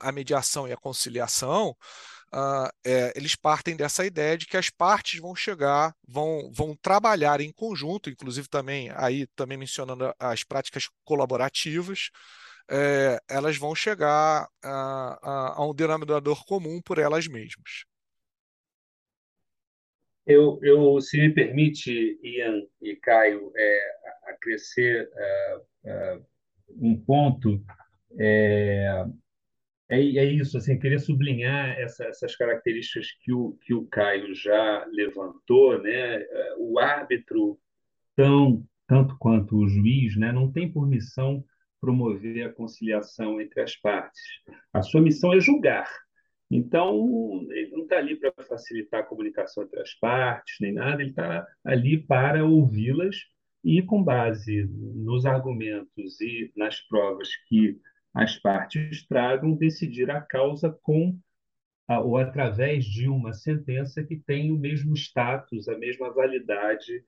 a 0.00 0.10
mediação 0.12 0.66
e 0.66 0.72
a 0.72 0.76
conciliação 0.76 1.76
uh, 2.34 2.70
é, 2.84 3.12
eles 3.16 3.36
partem 3.36 3.76
dessa 3.76 4.04
ideia 4.04 4.36
de 4.36 4.46
que 4.46 4.56
as 4.56 4.70
partes 4.70 5.20
vão 5.20 5.34
chegar, 5.34 5.94
vão, 6.06 6.50
vão 6.52 6.76
trabalhar 6.76 7.40
em 7.40 7.52
conjunto, 7.52 8.10
inclusive 8.10 8.48
também 8.48 8.90
aí 8.94 9.26
também 9.36 9.58
mencionando 9.58 10.12
as 10.18 10.42
práticas 10.44 10.88
colaborativas, 11.04 12.10
é, 12.70 13.20
elas 13.28 13.56
vão 13.56 13.74
chegar 13.74 14.48
a, 14.62 15.18
a, 15.22 15.54
a, 15.58 15.66
um 15.66 15.74
denominador 15.74 16.44
comum 16.46 16.80
por 16.80 16.98
elas 16.98 17.26
mesmas. 17.26 17.84
Eu, 20.24 20.60
eu 20.62 21.00
se 21.00 21.18
me 21.18 21.34
permite, 21.34 22.18
Ian 22.22 22.62
e 22.80 22.94
Caio, 22.96 23.52
é, 23.56 23.92
acrescer 24.30 25.10
é, 25.14 25.60
é, 25.84 26.20
um 26.70 26.96
ponto, 26.96 27.62
é, 28.18 29.04
é, 29.92 29.98
é 29.98 30.24
isso, 30.24 30.56
assim, 30.56 30.78
queria 30.78 30.98
sublinhar 30.98 31.78
essa, 31.78 32.04
essas 32.04 32.34
características 32.34 33.08
que 33.20 33.32
o, 33.32 33.58
que 33.60 33.74
o 33.74 33.86
Caio 33.86 34.34
já 34.34 34.86
levantou, 34.90 35.80
né? 35.82 36.22
É, 36.22 36.54
o 36.58 36.78
árbitro, 36.78 37.58
tão, 38.16 38.64
tanto 38.86 39.16
quanto 39.18 39.56
o 39.56 39.68
juiz, 39.68 40.16
né, 40.16 40.32
não 40.32 40.50
tem 40.50 40.70
por 40.70 40.88
missão 40.88 41.44
promover 41.80 42.46
a 42.46 42.52
conciliação 42.52 43.40
entre 43.40 43.60
as 43.60 43.76
partes. 43.76 44.22
A 44.72 44.82
sua 44.82 45.02
missão 45.02 45.34
é 45.34 45.40
julgar. 45.40 45.90
Então, 46.50 47.46
ele 47.50 47.70
não 47.72 47.82
está 47.82 47.96
ali 47.96 48.16
para 48.16 48.32
facilitar 48.44 49.00
a 49.00 49.06
comunicação 49.06 49.64
entre 49.64 49.80
as 49.80 49.92
partes, 49.94 50.56
nem 50.60 50.72
nada, 50.72 51.02
ele 51.02 51.10
está 51.10 51.46
ali 51.64 51.98
para 51.98 52.44
ouvi-las 52.44 53.16
e, 53.64 53.82
com 53.82 54.02
base 54.02 54.64
nos 54.94 55.26
argumentos 55.26 56.20
e 56.20 56.52
nas 56.56 56.80
provas 56.80 57.28
que 57.48 57.78
as 58.14 58.36
partes 58.38 59.06
tragam, 59.06 59.56
decidir 59.56 60.10
a 60.10 60.20
causa 60.20 60.70
com 60.82 61.18
ou 61.88 62.16
através 62.16 62.84
de 62.84 63.08
uma 63.08 63.32
sentença 63.32 64.02
que 64.02 64.16
tem 64.16 64.50
o 64.50 64.58
mesmo 64.58 64.96
status, 64.96 65.68
a 65.68 65.76
mesma 65.76 66.10
validade 66.12 67.04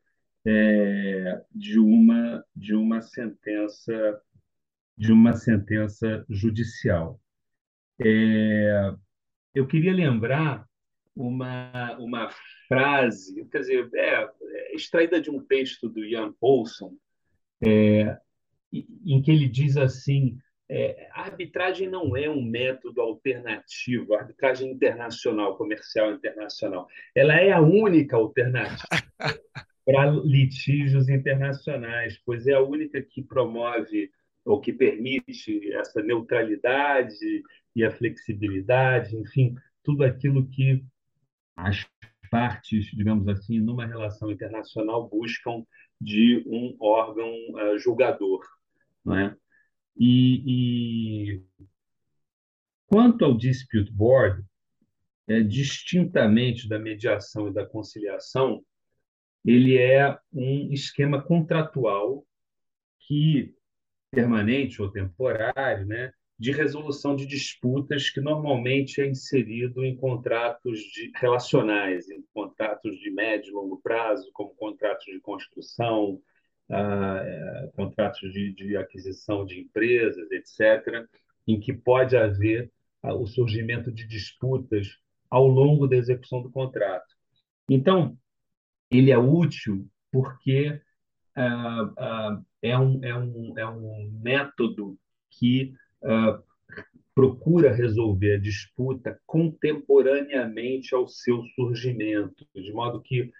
é, 0.47 1.43
de 1.55 1.79
uma 1.79 2.45
de 2.55 2.75
uma 2.75 3.01
sentença 3.01 4.21
de 4.97 5.13
uma 5.13 5.33
sentença 5.33 6.25
judicial. 6.29 7.21
É, 8.01 8.95
eu 9.55 9.67
queria 9.67 9.93
lembrar 9.93 10.69
uma, 11.17 11.97
uma 11.99 12.29
frase, 12.69 13.45
quer 13.47 13.61
dizer, 13.61 13.89
é, 13.95 14.25
é 14.25 14.75
extraída 14.75 15.21
de 15.21 15.31
um 15.31 15.45
texto 15.45 15.89
do 15.89 16.05
Ian 16.05 16.33
Paulson, 16.41 16.97
é, 17.65 18.19
em 18.73 19.23
que 19.23 19.31
ele 19.31 19.49
diz 19.49 19.77
assim: 19.77 20.39
é, 20.69 21.09
a 21.13 21.23
arbitragem 21.23 21.89
não 21.89 22.17
é 22.17 22.29
um 22.29 22.43
método 22.43 23.01
alternativo, 23.01 24.15
a 24.15 24.21
arbitragem 24.21 24.71
internacional, 24.71 25.57
comercial 25.57 26.13
internacional, 26.13 26.89
ela 27.15 27.35
é 27.35 27.53
a 27.53 27.61
única 27.61 28.17
alternativa 28.17 28.87
para 29.85 30.11
litígios 30.25 31.09
internacionais, 31.09 32.19
pois 32.25 32.47
é 32.47 32.55
a 32.55 32.63
única 32.63 33.03
que 33.03 33.23
promove 33.23 34.11
ou 34.45 34.61
que 34.61 34.73
permite 34.73 35.73
essa 35.73 36.03
neutralidade 36.03 37.43
e 37.75 37.85
a 37.85 37.91
flexibilidade, 37.91 39.17
enfim, 39.17 39.55
tudo 39.83 40.05
aquilo 40.05 40.49
que 40.49 40.85
as 41.57 41.87
partes, 42.31 42.87
digamos 42.87 43.29
assim, 43.29 43.61
numa 43.61 43.87
relação 43.87 44.31
internacional 44.31 45.09
buscam 45.09 45.65
de 46.01 46.43
um 46.47 46.77
órgão 46.81 47.31
uh, 47.31 47.79
julgador, 47.79 48.45
não 49.05 49.17
é? 49.17 49.37
E, 49.97 51.35
e, 51.37 51.43
quanto 52.87 53.25
ao 53.25 53.37
dispute 53.37 53.93
board, 53.93 54.43
é, 55.27 55.41
distintamente 55.41 56.69
da 56.69 56.79
mediação 56.79 57.49
e 57.49 57.53
da 57.53 57.65
conciliação, 57.65 58.65
ele 59.45 59.77
é 59.77 60.19
um 60.33 60.73
esquema 60.73 61.23
contratual 61.23 62.27
que 63.01 63.55
permanente 64.11 64.81
ou 64.81 64.91
temporário, 64.91 65.87
né, 65.87 66.13
de 66.39 66.51
resolução 66.53 67.15
de 67.15 67.27
disputas 67.27 68.11
que 68.11 68.21
normalmente 68.21 69.01
é 69.01 69.07
inserido 69.07 69.85
em 69.85 69.97
contratos 69.97 70.79
de, 70.81 71.11
relacionais, 71.17 72.09
em 72.11 72.25
contratos 72.33 72.97
de 72.99 73.11
médio 73.11 73.51
e 73.51 73.53
longo 73.53 73.81
prazo, 73.83 74.31
como 74.33 74.55
contratos 74.55 75.05
de 75.05 75.21
construção, 75.21 76.21
ah, 76.71 77.21
é, 77.23 77.71
contratos 77.75 78.33
de, 78.33 78.53
de, 78.55 78.77
aquisição 78.77 79.45
de 79.45 79.61
empresas, 79.61 80.31
etc., 80.31 81.07
em 81.47 81.61
que 81.61 81.73
pode 81.73 82.17
haver 82.17 82.73
ah, 83.03 83.15
o 83.15 83.27
surgimento 83.27 83.93
de 83.93 84.07
disputas 84.07 84.99
ao 85.29 85.47
longo 85.47 85.87
da 85.87 85.97
execução 85.97 86.43
do 86.43 86.51
contrato. 86.51 87.15
Então, 87.69 88.17
ele 88.91 89.11
é 89.11 89.19
útil 89.19 89.89
porque 90.11 90.81
ah, 91.37 91.93
ah, 91.99 92.43
é, 92.63 92.79
um, 92.79 93.05
é, 93.05 93.15
um, 93.17 93.59
é 93.59 93.69
um 93.69 94.21
método 94.23 94.99
que 95.31 95.75
procura 97.15 97.73
resolver 97.73 98.35
a 98.35 98.41
disputa 98.41 99.19
contemporaneamente 99.25 100.95
ao 100.95 101.07
seu 101.07 101.43
surgimento, 101.55 102.47
de 102.55 102.73
modo 102.73 103.01
que, 103.01 103.31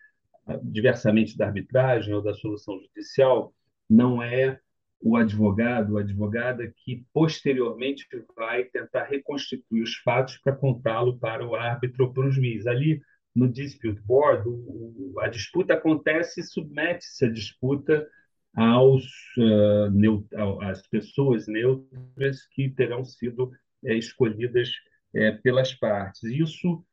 diversamente 0.63 1.37
da 1.37 1.47
arbitragem 1.47 2.15
ou 2.15 2.23
da 2.23 2.35
solução 2.35 2.79
judicial, 2.81 3.55
não 3.89 4.23
é 4.23 4.59
o 5.01 5.17
advogado 5.17 5.93
ou 5.93 5.99
advogada 5.99 6.73
que 6.79 7.05
posteriormente 7.13 8.07
vai 8.35 8.65
tentar 8.65 9.05
reconstituir 9.05 9.83
os 9.83 9.97
fatos 9.97 10.39
para 10.39 10.57
contá-lo 10.57 11.19
para 11.19 11.47
o 11.47 11.55
árbitro 11.55 12.07
ou 12.07 12.13
para 12.13 12.27
o 12.27 12.31
juiz. 12.31 12.67
Ali, 12.67 13.03
no 13.35 13.49
dispute 13.49 14.01
board, 14.03 14.49
o, 14.49 15.15
a 15.21 15.29
disputa 15.29 15.75
acontece 15.75 16.41
e 16.41 16.45
submete-se 16.45 17.27
a 17.27 17.31
disputa 17.31 18.09
aos 18.57 19.05
uh, 19.37 20.63
às 20.63 20.87
pessoas 20.87 21.47
neutras 21.49 22.47
que 22.53 22.71
terão 22.71 23.05
sido 23.05 23.51
é, 23.85 23.95
escolhidas 23.95 24.71
é, 25.15 25.33
pelas 25.33 25.75
partes. 25.75 26.23
Isso 26.23 26.85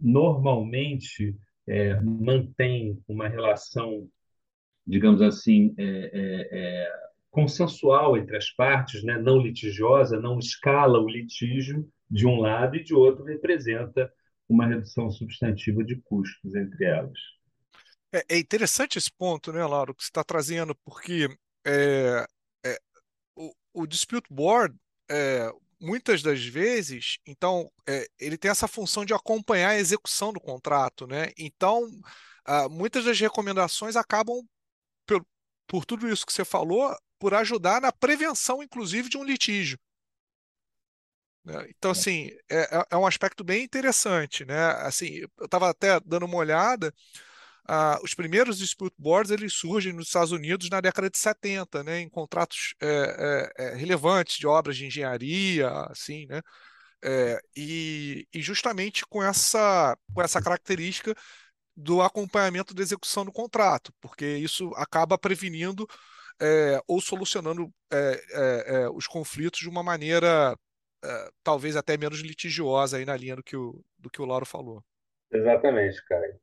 normalmente 0.00 1.36
é, 1.68 2.00
mantém 2.00 2.98
uma 3.06 3.28
relação, 3.28 4.08
digamos 4.86 5.22
assim, 5.22 5.74
consensual 7.30 8.16
entre 8.16 8.36
as 8.36 8.50
partes, 8.50 9.04
né? 9.04 9.18
não 9.18 9.38
litigiosa, 9.38 10.18
não 10.18 10.38
escala 10.38 10.98
o 10.98 11.08
litígio 11.08 11.88
de 12.10 12.26
um 12.26 12.40
lado 12.40 12.76
e 12.76 12.82
de 12.82 12.94
outro 12.94 13.24
representa 13.24 14.10
uma 14.48 14.66
redução 14.66 15.10
substantiva 15.10 15.84
de 15.84 15.96
custos 15.96 16.54
entre 16.54 16.84
elas. 16.86 17.18
É, 18.12 18.24
é 18.30 18.38
interessante 18.38 18.96
esse 18.96 19.12
ponto, 19.12 19.52
né, 19.52 19.64
Lauro, 19.64 19.94
que 19.94 20.02
você 20.02 20.08
está 20.08 20.24
trazendo, 20.24 20.74
porque 20.74 21.28
é, 21.66 22.26
é, 22.64 22.78
o, 23.36 23.52
o, 23.74 23.86
dispute 23.86 24.26
board, 24.30 24.74
é, 25.10 25.52
muitas 25.80 26.22
das 26.22 26.44
vezes, 26.44 27.18
então, 27.26 27.70
é, 27.86 28.06
ele 28.18 28.36
tem 28.36 28.50
essa 28.50 28.68
função 28.68 29.04
de 29.04 29.14
acompanhar 29.14 29.70
a 29.70 29.78
execução 29.78 30.32
do 30.32 30.40
contrato, 30.40 31.06
né? 31.06 31.32
Então, 31.38 31.88
ah, 32.44 32.68
muitas 32.68 33.04
das 33.04 33.18
recomendações 33.20 33.96
acabam, 33.96 34.42
por, 35.06 35.24
por 35.66 35.84
tudo 35.84 36.08
isso 36.08 36.26
que 36.26 36.32
você 36.32 36.44
falou, 36.44 36.96
por 37.18 37.34
ajudar 37.34 37.80
na 37.80 37.92
prevenção, 37.92 38.62
inclusive, 38.62 39.08
de 39.08 39.18
um 39.18 39.24
litígio. 39.24 39.78
Né? 41.44 41.66
Então, 41.70 41.90
assim, 41.90 42.30
é, 42.50 42.78
é, 42.78 42.86
é 42.90 42.96
um 42.96 43.06
aspecto 43.06 43.42
bem 43.44 43.64
interessante, 43.64 44.44
né? 44.44 44.66
Assim, 44.82 45.20
eu 45.38 45.44
estava 45.44 45.70
até 45.70 45.98
dando 46.00 46.26
uma 46.26 46.36
olhada, 46.36 46.92
os 48.02 48.14
primeiros 48.14 48.58
dispute 48.58 48.94
boards 48.98 49.30
eles 49.30 49.52
surgem 49.52 49.92
nos 49.92 50.06
Estados 50.06 50.32
Unidos 50.32 50.70
na 50.70 50.80
década 50.80 51.10
de 51.10 51.18
70, 51.18 51.84
né, 51.84 52.00
em 52.00 52.08
contratos 52.08 52.74
é, 52.80 53.52
é, 53.58 53.74
relevantes 53.74 54.38
de 54.38 54.46
obras 54.46 54.76
de 54.76 54.86
engenharia, 54.86 55.68
assim, 55.90 56.26
né, 56.26 56.40
é, 57.04 57.38
e, 57.54 58.26
e, 58.32 58.40
justamente 58.40 59.06
com 59.06 59.22
essa, 59.22 59.96
com 60.14 60.22
essa 60.22 60.40
característica 60.42 61.14
do 61.76 62.02
acompanhamento 62.02 62.74
da 62.74 62.82
execução 62.82 63.24
do 63.24 63.32
contrato, 63.32 63.92
porque 64.00 64.26
isso 64.26 64.72
acaba 64.74 65.16
prevenindo 65.18 65.86
ou 66.86 67.00
solucionando 67.00 67.72
os 68.94 69.06
conflitos 69.06 69.60
de 69.60 69.68
uma 69.68 69.82
maneira 69.82 70.56
talvez 71.44 71.76
até 71.76 71.96
menos 71.96 72.20
litigiosa 72.20 72.96
aí 72.96 73.04
na 73.04 73.16
linha 73.16 73.36
do 73.36 73.42
que 73.42 73.56
o, 73.56 73.80
do 73.96 74.10
que 74.10 74.20
o 74.20 74.24
Lauro 74.24 74.46
falou. 74.46 74.82
Exatamente, 75.30 76.04
cara. 76.06 76.40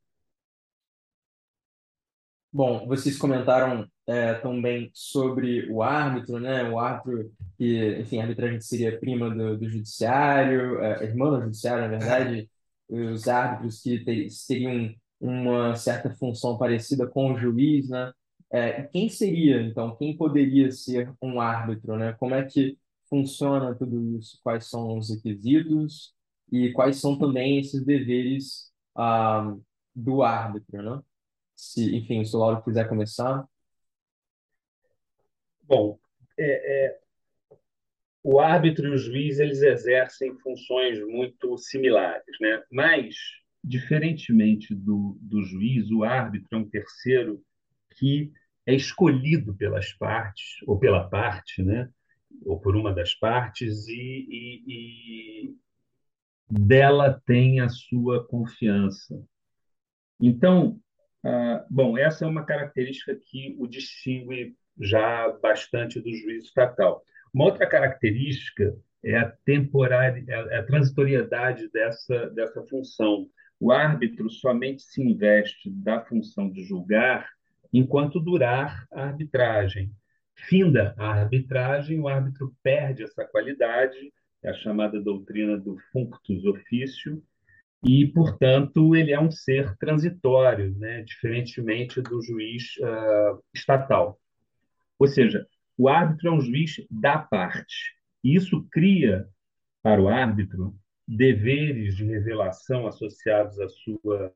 Bom, 2.57 2.87
vocês 2.87 3.17
comentaram 3.17 3.85
é, 4.07 4.33
também 4.35 4.89
sobre 4.93 5.69
o 5.69 5.83
árbitro, 5.83 6.39
né? 6.39 6.63
O 6.69 6.79
árbitro 6.79 7.29
que, 7.57 7.99
enfim, 7.99 8.19
a 8.19 8.21
arbitragem 8.23 8.61
seria 8.61 8.97
prima 8.97 9.29
do, 9.29 9.57
do 9.57 9.67
judiciário, 9.69 10.79
é, 10.81 11.03
irmã 11.03 11.31
do 11.31 11.41
judiciário, 11.43 11.81
na 11.83 11.89
verdade, 11.97 12.49
os 12.87 13.27
árbitros 13.27 13.81
que 13.81 13.99
ter, 14.05 14.27
teriam 14.47 14.93
uma 15.19 15.75
certa 15.75 16.09
função 16.15 16.57
parecida 16.57 17.05
com 17.05 17.33
o 17.33 17.37
juiz, 17.37 17.89
né? 17.89 18.13
É, 18.49 18.83
quem 18.83 19.09
seria, 19.09 19.61
então, 19.61 19.93
quem 19.97 20.15
poderia 20.15 20.71
ser 20.71 21.13
um 21.21 21.41
árbitro, 21.41 21.97
né? 21.97 22.13
Como 22.13 22.35
é 22.35 22.45
que 22.45 22.77
funciona 23.09 23.75
tudo 23.75 24.17
isso? 24.17 24.39
Quais 24.41 24.69
são 24.69 24.97
os 24.97 25.09
requisitos 25.09 26.13
e 26.49 26.71
quais 26.71 27.01
são 27.01 27.17
também 27.19 27.59
esses 27.59 27.83
deveres 27.83 28.71
ah, 28.95 29.53
do 29.93 30.23
árbitro, 30.23 30.81
né? 30.81 31.01
Se, 31.55 31.95
enfim, 31.95 32.23
se 32.23 32.35
o 32.35 32.39
Lauro 32.39 32.63
quiser 32.63 32.87
começar. 32.87 33.47
Bom, 35.63 35.97
é, 36.37 36.87
é, 36.87 36.99
o 38.23 38.39
árbitro 38.39 38.87
e 38.87 38.91
o 38.91 38.97
juiz 38.97 39.39
eles 39.39 39.61
exercem 39.61 40.37
funções 40.39 40.99
muito 41.07 41.57
similares, 41.57 42.35
né? 42.39 42.63
Mas, 42.71 43.15
diferentemente 43.63 44.73
do, 44.73 45.17
do 45.21 45.43
juiz, 45.43 45.89
o 45.91 46.03
árbitro 46.03 46.47
é 46.51 46.57
um 46.57 46.69
terceiro 46.69 47.41
que 47.95 48.31
é 48.65 48.73
escolhido 48.73 49.55
pelas 49.55 49.93
partes 49.93 50.57
ou 50.65 50.77
pela 50.77 51.07
parte, 51.07 51.63
né? 51.63 51.89
Ou 52.45 52.59
por 52.59 52.75
uma 52.75 52.93
das 52.93 53.13
partes 53.13 53.87
e, 53.87 54.27
e, 54.29 54.63
e 54.67 55.55
dela 56.49 57.21
tem 57.25 57.59
a 57.59 57.69
sua 57.69 58.25
confiança. 58.25 59.23
Então, 60.19 60.79
ah, 61.25 61.65
bom, 61.71 61.97
essa 61.97 62.23
é 62.23 62.27
uma 62.27 62.45
característica 62.45 63.15
que 63.15 63.55
o 63.57 63.65
distingue 63.65 64.55
já 64.79 65.27
bastante 65.41 65.99
do 65.99 66.13
juízo 66.15 66.45
estatal. 66.45 67.03
Uma 67.33 67.45
outra 67.45 67.65
característica 67.65 68.77
é 69.03 69.17
a 69.17 69.31
temporária, 69.43 70.23
é 70.27 70.57
a 70.57 70.63
transitoriedade 70.63 71.67
dessa, 71.71 72.29
dessa 72.29 72.61
função. 72.67 73.27
O 73.59 73.71
árbitro 73.71 74.29
somente 74.29 74.83
se 74.83 75.01
investe 75.01 75.71
da 75.71 75.99
função 76.05 76.47
de 76.51 76.63
julgar 76.63 77.27
enquanto 77.73 78.19
durar 78.19 78.85
a 78.91 79.05
arbitragem. 79.05 79.91
Finda 80.35 80.93
a 80.95 81.07
arbitragem, 81.07 81.99
o 81.99 82.07
árbitro 82.07 82.53
perde 82.61 83.01
essa 83.01 83.25
qualidade, 83.25 84.13
é 84.43 84.49
a 84.49 84.53
chamada 84.53 85.01
doutrina 85.01 85.57
do 85.57 85.75
functus 85.91 86.45
officio, 86.45 87.23
e, 87.87 88.07
portanto, 88.07 88.95
ele 88.95 89.11
é 89.11 89.19
um 89.19 89.29
ser 89.29 89.77
transitório, 89.77 90.75
né? 90.77 91.03
diferentemente 91.03 92.01
do 92.01 92.19
juiz 92.19 92.75
uh, 92.77 93.43
estatal. 93.53 94.19
Ou 94.97 95.07
seja, 95.07 95.45
o 95.77 95.87
árbitro 95.87 96.29
é 96.29 96.31
um 96.31 96.41
juiz 96.41 96.83
da 96.89 97.19
parte. 97.19 97.93
E 98.23 98.35
isso 98.35 98.67
cria 98.71 99.27
para 99.83 100.01
o 100.01 100.07
árbitro 100.07 100.75
deveres 101.07 101.95
de 101.95 102.05
revelação 102.05 102.87
associados 102.87 103.59
à 103.59 103.69
sua 103.69 104.33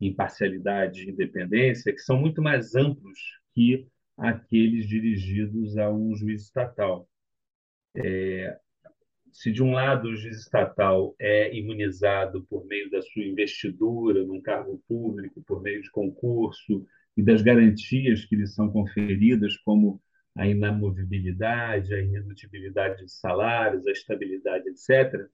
imparcialidade 0.00 1.02
e 1.02 1.10
independência 1.10 1.92
que 1.92 1.98
são 1.98 2.16
muito 2.16 2.40
mais 2.40 2.76
amplos 2.76 3.18
que 3.52 3.88
aqueles 4.16 4.86
dirigidos 4.86 5.76
a 5.76 5.90
um 5.90 6.14
juiz 6.14 6.42
estatal. 6.42 7.08
É, 7.96 8.56
se 9.34 9.50
de 9.50 9.64
um 9.64 9.72
lado 9.72 10.08
o 10.08 10.16
juiz 10.16 10.38
estatal 10.38 11.12
é 11.18 11.52
imunizado 11.52 12.44
por 12.44 12.64
meio 12.66 12.88
da 12.88 13.02
sua 13.02 13.24
investidura 13.24 14.24
num 14.24 14.40
cargo 14.40 14.80
público, 14.86 15.42
por 15.42 15.60
meio 15.60 15.82
de 15.82 15.90
concurso 15.90 16.86
e 17.16 17.22
das 17.22 17.42
garantias 17.42 18.24
que 18.24 18.36
lhe 18.36 18.46
são 18.46 18.70
conferidas, 18.70 19.56
como 19.56 20.00
a 20.36 20.46
inamovibilidade, 20.46 21.92
a 21.92 22.00
irredutibilidade 22.00 23.04
de 23.04 23.10
salários, 23.10 23.88
a 23.88 23.90
estabilidade, 23.90 24.68
etc., 24.68 25.28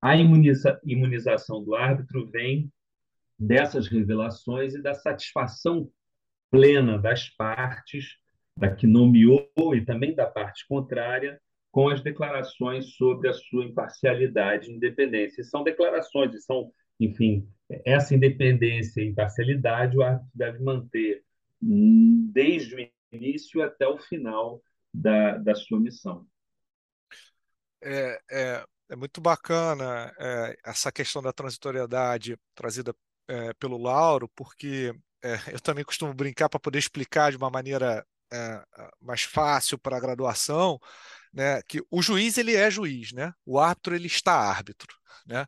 a 0.00 0.16
imuniza 0.16 0.80
imunização 0.84 1.64
do 1.64 1.74
árbitro 1.74 2.30
vem 2.30 2.72
dessas 3.36 3.88
revelações 3.88 4.76
e 4.76 4.80
da 4.80 4.94
satisfação 4.94 5.90
plena 6.52 6.96
das 6.96 7.28
partes, 7.30 8.16
da 8.56 8.72
que 8.72 8.86
nomeou 8.86 9.74
e 9.74 9.84
também 9.84 10.14
da 10.14 10.26
parte 10.26 10.64
contrária, 10.68 11.40
com 11.78 11.90
as 11.90 12.02
declarações 12.02 12.96
sobre 12.96 13.28
a 13.28 13.32
sua 13.32 13.64
imparcialidade 13.64 14.68
e 14.68 14.74
independência. 14.74 15.44
São 15.44 15.62
declarações, 15.62 16.44
são, 16.44 16.72
enfim, 16.98 17.48
essa 17.84 18.16
independência 18.16 19.00
e 19.00 19.06
imparcialidade 19.06 19.96
o 19.96 20.02
árbitro 20.02 20.28
deve 20.34 20.58
manter 20.58 21.22
desde 21.62 22.74
o 22.74 22.90
início 23.12 23.62
até 23.62 23.86
o 23.86 23.96
final 23.96 24.60
da, 24.92 25.38
da 25.38 25.54
sua 25.54 25.78
missão. 25.78 26.26
É, 27.80 28.20
é, 28.28 28.64
é 28.90 28.96
muito 28.96 29.20
bacana 29.20 30.12
é, 30.18 30.56
essa 30.66 30.90
questão 30.90 31.22
da 31.22 31.32
transitoriedade 31.32 32.36
trazida 32.56 32.92
é, 33.28 33.54
pelo 33.54 33.78
Lauro, 33.78 34.28
porque 34.34 34.92
é, 35.22 35.34
eu 35.54 35.60
também 35.60 35.84
costumo 35.84 36.12
brincar 36.12 36.48
para 36.48 36.58
poder 36.58 36.80
explicar 36.80 37.30
de 37.30 37.36
uma 37.36 37.48
maneira 37.48 38.04
é, 38.32 38.64
mais 39.00 39.22
fácil 39.22 39.78
para 39.78 39.96
a 39.96 40.00
graduação, 40.00 40.80
né, 41.32 41.62
que 41.62 41.82
o 41.90 42.02
juiz 42.02 42.38
ele 42.38 42.54
é 42.54 42.70
juiz, 42.70 43.12
né? 43.12 43.32
O 43.44 43.58
árbitro 43.58 43.94
ele 43.94 44.06
está 44.06 44.34
árbitro, 44.34 44.94
né? 45.26 45.46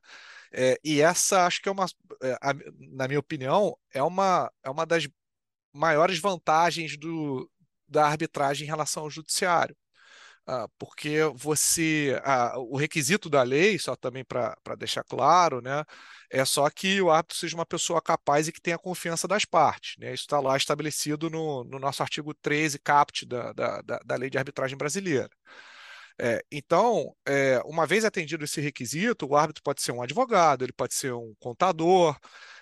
É, 0.53 0.79
e 0.85 1.01
essa 1.01 1.47
acho 1.47 1.63
que 1.63 1.69
é 1.69 1.73
uma, 1.73 1.87
é, 2.23 2.33
a, 2.43 2.53
na 2.93 3.07
minha 3.07 3.21
opinião, 3.21 3.77
é 3.93 4.03
uma, 4.03 4.51
é 4.65 4.71
uma 4.71 4.85
das 4.85 5.09
maiores 5.73 6.19
vantagens 6.19 6.97
do, 6.97 7.49
da 7.89 8.07
arbitragem 8.07 8.67
em 8.67 8.71
relação 8.71 9.05
ao 9.05 9.11
judiciário. 9.11 9.77
Ah, 10.53 10.67
porque 10.81 11.21
você, 11.37 12.21
ah, 12.25 12.59
o 12.59 12.77
requisito 12.77 13.31
da 13.31 13.41
lei, 13.45 13.79
só 13.79 13.95
também 13.95 14.25
para 14.25 14.57
deixar 14.77 15.05
claro, 15.05 15.61
né, 15.61 15.85
é 16.29 16.45
só 16.45 16.69
que 16.69 17.01
o 17.01 17.09
árbitro 17.09 17.37
seja 17.39 17.55
uma 17.55 17.65
pessoa 17.65 18.03
capaz 18.03 18.49
e 18.49 18.53
que 18.53 18.61
tenha 18.61 18.77
confiança 18.77 19.29
das 19.29 19.45
partes. 19.45 19.97
Né? 19.99 20.13
Isso 20.13 20.25
está 20.25 20.41
lá 20.41 20.57
estabelecido 20.57 21.31
no, 21.31 21.63
no, 21.63 21.79
nosso 21.79 22.03
artigo 22.03 22.35
13, 22.35 22.81
caput 22.81 23.25
da, 23.27 23.53
da, 23.53 23.81
da 24.05 24.17
Lei 24.17 24.29
de 24.29 24.39
Arbitragem 24.39 24.77
Brasileira. 24.77 25.31
É, 26.19 26.43
então, 26.51 27.15
é, 27.27 27.61
uma 27.65 27.87
vez 27.87 28.05
atendido 28.05 28.45
esse 28.45 28.61
requisito, 28.61 29.27
o 29.27 29.37
árbitro 29.37 29.63
pode 29.63 29.83
ser 29.83 29.93
um 29.93 30.03
advogado, 30.03 30.65
ele 30.65 30.73
pode 30.73 30.95
ser 30.95 31.13
um 31.15 31.33
contador. 31.39 32.19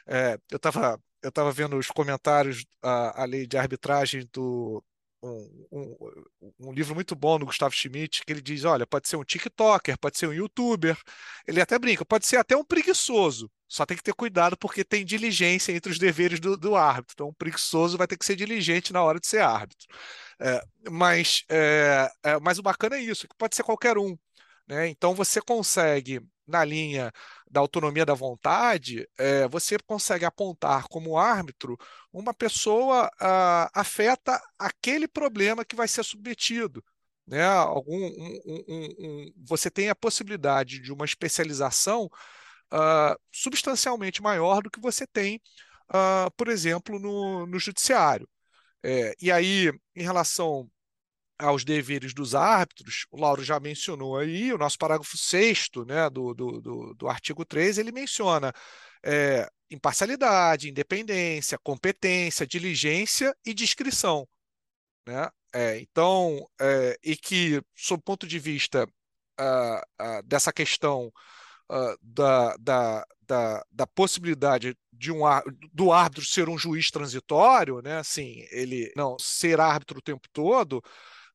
É, 0.07 0.39
eu 0.51 0.57
estava 0.57 1.01
eu 1.23 1.31
estava 1.31 1.51
vendo 1.53 1.77
os 1.77 1.89
comentários 1.89 2.65
à, 2.83 3.23
à 3.23 3.25
lei 3.25 3.47
de 3.47 3.57
arbitragem 3.59 4.29
do, 4.33 4.85
um, 5.23 5.67
um, 5.73 5.97
um, 6.61 6.73
livro 6.73 6.95
muito 6.95 7.15
bom 7.17 7.39
do 7.39 7.47
Gustavo 7.47 7.75
Schmidt, 7.75 8.25
que 8.25 8.33
ele 8.33 8.41
diz: 8.41 8.65
olha, 8.65 8.87
pode 8.87 9.09
ser 9.09 9.17
um 9.17 9.25
TikToker, 9.25 9.99
pode 9.99 10.19
ser 10.19 10.29
um 10.29 10.33
YouTuber. 10.33 10.97
Ele 11.47 11.61
até 11.61 11.79
brinca, 11.79 12.05
pode 12.05 12.27
ser 12.27 12.37
até 12.37 12.57
um 12.57 12.65
preguiçoso. 12.65 13.51
Só 13.69 13.85
tem 13.85 13.97
que 13.97 14.03
ter 14.03 14.15
cuidado 14.15 14.57
porque 14.57 14.85
tem 14.85 15.05
diligência 15.05 15.73
entre 15.73 15.93
os 15.93 15.99
deveres 15.99 16.41
do, 16.41 16.57
do 16.57 16.75
árbitro. 16.75 17.15
Então, 17.15 17.29
um 17.29 17.35
preguiçoso 17.35 17.99
vai 17.99 18.07
ter 18.07 18.17
que 18.17 18.25
ser 18.25 18.37
diligente 18.37 18.93
na 18.93 19.03
hora 19.03 19.21
de 19.21 19.27
ser 19.27 19.41
árbitro. 19.41 19.87
É, 20.41 20.63
mas, 20.91 21.45
é, 21.51 22.11
é, 22.23 22.39
mas 22.41 22.59
o 22.59 22.63
bacana 22.63 22.97
é 22.97 23.03
isso, 23.03 23.29
que 23.29 23.35
pode 23.37 23.55
ser 23.57 23.63
qualquer 23.63 23.99
um. 23.99 24.17
Né? 24.67 24.89
Então, 24.89 25.15
você 25.15 25.41
consegue, 25.41 26.21
na 26.49 26.65
linha 26.65 27.13
da 27.51 27.61
autonomia 27.61 28.05
da 28.07 28.15
vontade, 28.15 29.09
é, 29.19 29.47
você 29.49 29.79
consegue 29.87 30.25
apontar 30.25 30.89
como 30.89 31.19
árbitro 31.19 31.77
uma 32.13 32.35
pessoa 32.35 33.11
ah, 33.21 33.71
afeta 33.75 34.41
aquele 34.59 35.07
problema 35.09 35.65
que 35.65 35.77
vai 35.77 35.89
ser 35.89 36.05
submetido. 36.05 36.85
Né? 37.27 37.45
Algum, 37.45 37.97
um, 37.97 38.41
um, 38.47 38.95
um, 38.99 39.33
você 39.47 39.71
tem 39.71 39.91
a 39.91 39.95
possibilidade 39.95 40.81
de 40.81 40.93
uma 40.93 41.05
especialização 41.05 42.11
ah, 42.71 43.17
substancialmente 43.33 44.23
maior 44.23 44.63
do 44.63 44.71
que 44.71 44.81
você 44.81 45.07
tem, 45.07 45.41
ah, 45.89 46.31
por 46.37 46.49
exemplo, 46.49 46.99
no, 46.99 47.47
no 47.47 47.59
judiciário. 47.59 48.29
É, 48.83 49.15
e 49.21 49.31
aí, 49.33 49.73
em 49.95 50.03
relação 50.03 50.71
aos 51.39 51.65
deveres 51.65 52.13
dos 52.13 52.35
árbitros, 52.35 53.07
o 53.11 53.21
Lauro 53.21 53.45
já 53.45 53.61
mencionou 53.61 54.17
aí, 54.19 54.53
o 54.53 54.59
nosso 54.59 54.77
parágrafo 54.77 55.17
6 55.17 55.69
né, 55.87 56.11
do, 56.11 56.35
do, 56.35 56.61
do, 56.61 56.95
do 56.95 57.09
artigo 57.09 57.45
3, 57.45 57.79
ele 57.79 57.93
menciona 57.93 58.53
é, 59.05 59.49
imparcialidade, 59.71 60.69
independência, 60.69 61.59
competência, 61.63 62.47
diligência 62.47 63.35
e 63.47 63.55
discrição. 63.55 64.27
Né? 65.07 65.29
É, 65.55 65.79
então, 65.79 66.45
é, 66.61 66.99
e 67.03 67.17
que, 67.17 67.63
sob 67.75 68.01
o 68.01 68.05
ponto 68.05 68.27
de 68.27 68.39
vista 68.39 68.87
uh, 69.41 69.79
uh, 70.03 70.23
dessa 70.25 70.53
questão 70.53 71.13
uh, 71.71 71.97
da, 72.03 72.57
da, 72.57 73.07
da, 73.23 73.65
da, 73.71 73.87
possibilidade 73.87 74.77
de 74.93 75.13
um, 75.13 75.21
do 75.73 75.93
árbitro 75.93 76.25
ser 76.25 76.49
um 76.49 76.59
juiz 76.59 76.91
transitório, 76.91 77.81
né? 77.81 77.99
assim, 77.99 78.45
ele 78.51 78.93
não 78.97 79.17
ser 79.19 79.61
árbitro 79.61 79.99
o 79.99 80.03
tempo 80.03 80.29
todo, 80.33 80.83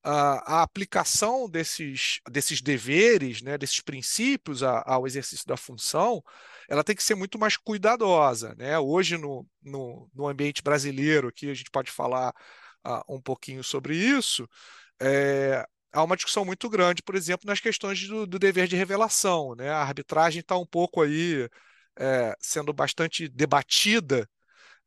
a, 0.04 0.62
aplicação 0.62 1.50
desses, 1.50 2.20
desses 2.30 2.62
deveres, 2.62 3.42
né, 3.42 3.58
desses 3.58 3.80
princípios 3.80 4.62
ao 4.62 5.08
exercício 5.08 5.48
da 5.48 5.56
função, 5.56 6.22
ela 6.70 6.84
tem 6.84 6.96
que 6.96 7.04
ser 7.04 7.16
muito 7.16 7.40
mais 7.40 7.56
cuidadosa. 7.56 8.54
Né? 8.56 8.78
Hoje, 8.78 9.18
no, 9.18 9.48
no, 9.62 10.10
no 10.14 10.28
ambiente 10.28 10.62
brasileiro, 10.62 11.30
aqui 11.30 11.50
a 11.50 11.54
gente 11.54 11.72
pode 11.72 11.90
falar 11.90 12.34
uh, 12.86 13.16
um 13.16 13.22
pouquinho 13.22 13.64
sobre 13.64 13.96
isso, 13.96 14.48
é, 15.02 15.66
há 15.92 16.04
uma 16.04 16.16
discussão 16.16 16.44
muito 16.44 16.70
grande, 16.70 17.02
por 17.02 17.16
exemplo, 17.16 17.48
nas 17.48 17.60
questões 17.60 18.06
do, 18.08 18.28
do 18.28 18.40
dever 18.40 18.68
de 18.68 18.76
revelação. 18.76 19.56
Né? 19.56 19.70
A 19.70 19.82
arbitragem 19.82 20.42
está 20.42 20.58
um 20.58 20.66
pouco 20.66 21.02
aí 21.02 21.48
é, 21.98 22.36
sendo 22.40 22.74
bastante 22.74 23.30
debatida 23.30 24.28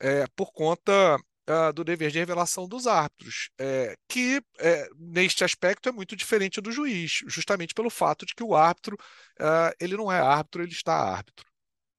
é, 0.00 0.26
por 0.37 0.52
conta 0.52 1.18
uh, 1.48 1.72
do 1.72 1.85
dever 1.85 2.11
de 2.11 2.18
revelação 2.18 2.68
dos 2.68 2.87
árbitros, 2.87 3.50
é, 3.59 3.94
que 4.09 4.40
é, 4.59 4.88
neste 4.98 5.44
aspecto 5.44 5.88
é 5.88 5.92
muito 5.92 6.16
diferente 6.16 6.61
do 6.61 6.72
juiz, 6.72 7.22
justamente 7.26 7.74
pelo 7.74 7.90
fato 7.90 8.26
de 8.26 8.35
que 8.35 8.42
o 8.42 8.54
árbitro 8.54 8.96
uh, 9.40 9.74
ele 9.80 9.96
não 9.96 10.11
é 10.11 10.18
árbitro, 10.18 10.62
ele 10.62 10.72
está 10.72 10.94
árbitro. 10.94 11.44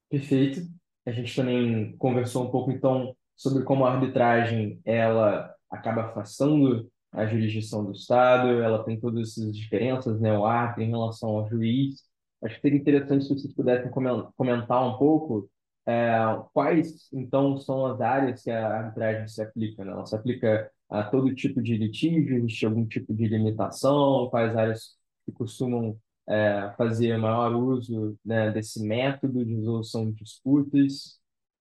Perfeito. 0.10 0.62
A 1.05 1.12
gente 1.12 1.36
também 1.36 1.95
conversou 1.97 2.45
um 2.45 2.51
pouco 2.51 2.71
então 2.71 3.15
sobre 3.36 3.63
como 3.63 3.86
a 3.86 3.93
arbitragem 3.93 4.81
ela 4.83 5.53
acaba 5.69 6.03
afastando 6.03 6.89
a 7.12 7.25
jurisdição 7.25 7.86
do 7.86 7.93
Estado, 7.93 8.62
ela 8.62 8.83
tem 8.83 8.99
todas 8.99 9.29
essas 9.29 9.55
diferenças, 9.55 10.19
né, 10.19 10.38
o 10.38 10.45
árbitro 10.45 10.83
em 10.83 10.89
relação 10.89 11.29
ao 11.29 11.49
juiz. 11.49 12.03
Acho 12.43 12.55
que 12.55 12.62
seria 12.62 12.79
interessante 12.79 13.23
se 13.25 13.33
vocês 13.33 13.53
pudessem 13.53 13.89
comentar 13.89 14.88
um 14.88 14.97
pouco 14.97 15.49
é, 15.88 16.19
quais, 16.52 17.08
então, 17.13 17.58
são 17.58 17.86
as 17.86 18.02
áreas 18.02 18.43
que 18.43 18.52
a 18.52 18.67
arbitragem 18.67 19.26
se 19.30 19.41
aplica? 19.41 19.86
Né? 19.86 19.93
Ela 19.93 20.06
se 20.06 20.13
aplica 20.13 20.69
a 20.89 21.04
todo 21.04 21.34
tipo 21.34 21.62
de 21.62 21.78
litígio? 21.78 22.38
Existe 22.38 22.65
algum 22.65 22.86
tipo 22.86 23.13
de 23.13 23.26
limitação? 23.26 24.30
Quais 24.30 24.54
áreas 24.56 24.97
que 25.26 25.32
costumam 25.32 25.97
é, 26.28 26.73
fazer 26.78 27.17
maior 27.17 27.56
uso 27.56 28.19
né, 28.26 28.52
desse 28.52 28.84
método 28.84 29.45
de 29.45 29.56
resolução 29.56 30.12
de 30.12 30.23
disputas? 30.23 31.21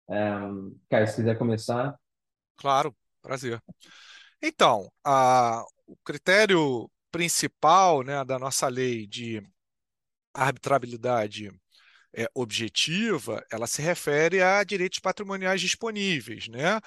É, 0.10 0.32
Caio, 0.90 1.08
se 1.08 1.16
quiser 1.16 1.38
começar. 1.38 1.98
Claro, 2.58 2.94
prazer. 3.22 3.64
Então, 4.42 4.92
a, 5.02 5.64
o 5.88 5.96
critério 6.04 6.92
principal 7.10 8.04
né, 8.04 8.26
da 8.26 8.38
nossa 8.38 8.68
lei 8.68 9.08
de 9.08 9.42
arbitrabilidade 10.34 11.52
é, 12.16 12.30
objetiva, 12.34 13.44
ela 13.52 13.68
se 13.68 13.82
refere 13.82 14.42
a 14.42 14.64
direitos 14.64 15.00
patrimoniais 15.00 15.62
disponíveis, 15.62 16.48
né? 16.48 16.80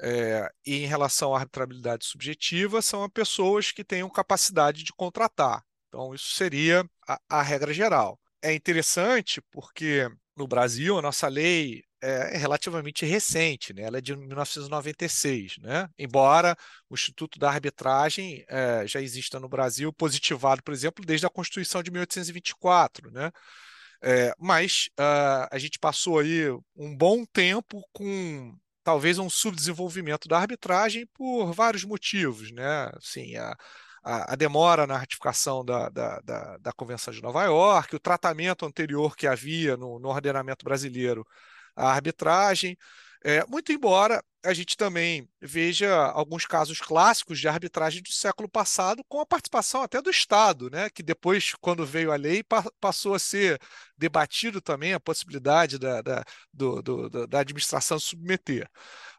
É, 0.00 0.50
e 0.66 0.84
em 0.84 0.86
relação 0.86 1.34
à 1.34 1.38
arbitrabilidade 1.38 2.04
subjetiva, 2.04 2.82
são 2.82 3.08
pessoas 3.08 3.72
que 3.72 3.84
tenham 3.84 4.10
capacidade 4.10 4.82
de 4.84 4.92
contratar. 4.92 5.64
Então, 5.88 6.14
isso 6.14 6.34
seria 6.34 6.84
a, 7.08 7.18
a 7.28 7.42
regra 7.42 7.72
geral. 7.72 8.20
É 8.42 8.52
interessante 8.52 9.40
porque 9.50 10.08
no 10.36 10.46
Brasil 10.46 10.98
a 10.98 11.02
nossa 11.02 11.28
lei 11.28 11.82
é, 12.02 12.36
relativamente 12.36 13.06
recente, 13.06 13.72
né? 13.72 13.82
ela 13.82 13.98
é 13.98 14.00
de 14.00 14.14
1996, 14.14 15.56
né? 15.58 15.88
embora 15.98 16.56
o 16.90 16.94
Instituto 16.94 17.38
da 17.38 17.48
Arbitragem 17.50 18.44
é, 18.48 18.86
já 18.86 19.00
exista 19.00 19.40
no 19.40 19.48
Brasil, 19.48 19.92
positivado, 19.92 20.62
por 20.62 20.74
exemplo, 20.74 21.04
desde 21.04 21.26
a 21.26 21.30
Constituição 21.30 21.82
de 21.82 21.90
1824. 21.90 23.10
Né? 23.10 23.32
É, 24.08 24.32
mas 24.38 24.88
uh, 25.00 25.48
a 25.50 25.58
gente 25.58 25.80
passou 25.80 26.20
aí 26.20 26.48
um 26.76 26.96
bom 26.96 27.24
tempo 27.24 27.82
com 27.92 28.56
talvez 28.84 29.18
um 29.18 29.28
subdesenvolvimento 29.28 30.28
da 30.28 30.38
arbitragem 30.38 31.06
por 31.12 31.52
vários 31.52 31.82
motivos, 31.82 32.52
né? 32.52 32.88
Assim, 32.96 33.34
a, 33.34 33.52
a, 34.04 34.34
a 34.34 34.36
demora 34.36 34.86
na 34.86 34.96
ratificação 34.96 35.64
da, 35.64 35.88
da, 35.88 36.20
da, 36.20 36.56
da, 36.58 36.72
Convenção 36.72 37.12
de 37.12 37.20
Nova 37.20 37.42
York, 37.46 37.96
o 37.96 38.00
tratamento 38.00 38.64
anterior 38.64 39.16
que 39.16 39.26
havia 39.26 39.76
no, 39.76 39.98
no 39.98 40.08
ordenamento 40.08 40.64
brasileiro 40.64 41.26
à 41.74 41.90
arbitragem, 41.90 42.78
é, 43.24 43.44
muito 43.46 43.72
embora 43.72 44.22
a 44.46 44.54
gente 44.54 44.76
também 44.76 45.28
veja 45.40 45.92
alguns 46.06 46.46
casos 46.46 46.80
clássicos 46.80 47.38
de 47.40 47.48
arbitragem 47.48 48.02
do 48.02 48.12
século 48.12 48.48
passado, 48.48 49.02
com 49.08 49.20
a 49.20 49.26
participação 49.26 49.82
até 49.82 50.00
do 50.00 50.10
Estado, 50.10 50.70
né, 50.70 50.88
que 50.90 51.02
depois, 51.02 51.52
quando 51.60 51.84
veio 51.84 52.12
a 52.12 52.16
lei, 52.16 52.42
pa 52.42 52.64
passou 52.80 53.14
a 53.14 53.18
ser 53.18 53.60
debatido 53.98 54.60
também 54.60 54.92
a 54.92 55.00
possibilidade 55.00 55.78
da, 55.78 56.00
da, 56.00 56.24
do, 56.52 56.82
do, 56.82 57.26
da 57.26 57.40
administração 57.40 57.98
submeter. 57.98 58.68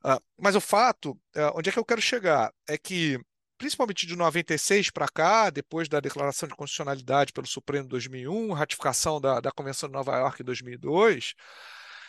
Uh, 0.04 0.22
mas 0.38 0.56
o 0.56 0.62
fato, 0.62 1.12
uh, 1.36 1.52
onde 1.56 1.70
é 1.70 1.74
que 1.74 1.80
eu 1.80 1.86
quero 1.86 2.02
chegar? 2.02 2.52
É 2.68 2.78
que 2.78 3.20
principalmente 3.58 4.06
de 4.06 4.16
96 4.16 4.92
para 4.92 5.08
cá, 5.08 5.50
depois 5.50 5.90
da 5.90 6.00
declaração 6.00 6.48
de 6.48 6.56
constitucionalidade 6.56 7.34
pelo 7.34 7.48
Supremo 7.48 7.86
em 7.86 7.90
2001, 7.90 8.54
ratificação 8.54 9.20
da, 9.20 9.40
da 9.40 9.52
Convenção 9.52 9.90
de 9.90 9.94
Nova 9.94 10.16
York 10.16 10.42
em 10.42 10.46
2002, 10.46 11.34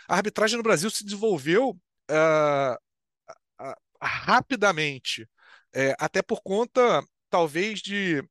a 0.09 0.15
arbitragem 0.17 0.57
no 0.57 0.63
Brasil 0.63 0.91
se 0.91 1.05
desenvolveu 1.05 1.71
uh, 1.71 2.88
rapidamente, 4.03 5.23
uh, 5.23 5.95
até 5.99 6.23
por 6.23 6.41
conta, 6.43 7.03
talvez, 7.31 7.81
de 7.81 8.23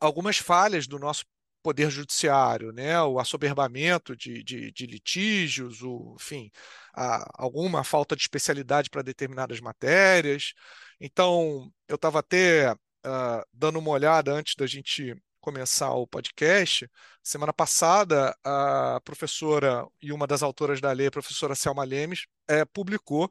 algumas 0.00 0.38
falhas 0.38 0.88
do 0.88 0.98
nosso 0.98 1.24
poder 1.62 1.90
judiciário, 1.90 2.72
né? 2.72 3.00
o 3.02 3.18
assoberbamento 3.18 4.16
de, 4.16 4.42
de, 4.42 4.72
de 4.72 4.86
litígios, 4.86 5.82
o, 5.82 6.16
enfim, 6.18 6.50
a, 6.94 7.28
alguma 7.34 7.84
falta 7.84 8.16
de 8.16 8.22
especialidade 8.22 8.88
para 8.90 9.02
determinadas 9.02 9.60
matérias. 9.60 10.54
Então, 11.00 11.70
eu 11.88 11.96
estava 11.96 12.20
até 12.20 12.72
uh, 12.72 13.44
dando 13.52 13.78
uma 13.78 13.90
olhada 13.90 14.32
antes 14.32 14.54
da 14.56 14.66
gente 14.66 15.14
começar 15.40 15.92
o 15.92 16.06
podcast. 16.06 16.88
Semana 17.22 17.52
passada, 17.52 18.36
a 18.44 19.00
professora 19.04 19.86
e 20.00 20.12
uma 20.12 20.26
das 20.26 20.42
autoras 20.42 20.80
da 20.80 20.92
lei, 20.92 21.08
a 21.08 21.10
professora 21.10 21.54
Selma 21.54 21.84
Lemes, 21.84 22.26
é, 22.48 22.64
publicou 22.64 23.30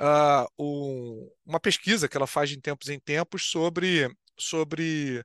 uh, 0.00 0.46
um, 0.58 1.30
uma 1.44 1.60
pesquisa 1.60 2.08
que 2.08 2.16
ela 2.16 2.26
faz 2.26 2.50
de 2.50 2.60
tempos 2.60 2.88
em 2.88 2.98
tempos 2.98 3.50
sobre, 3.50 4.08
sobre 4.38 5.24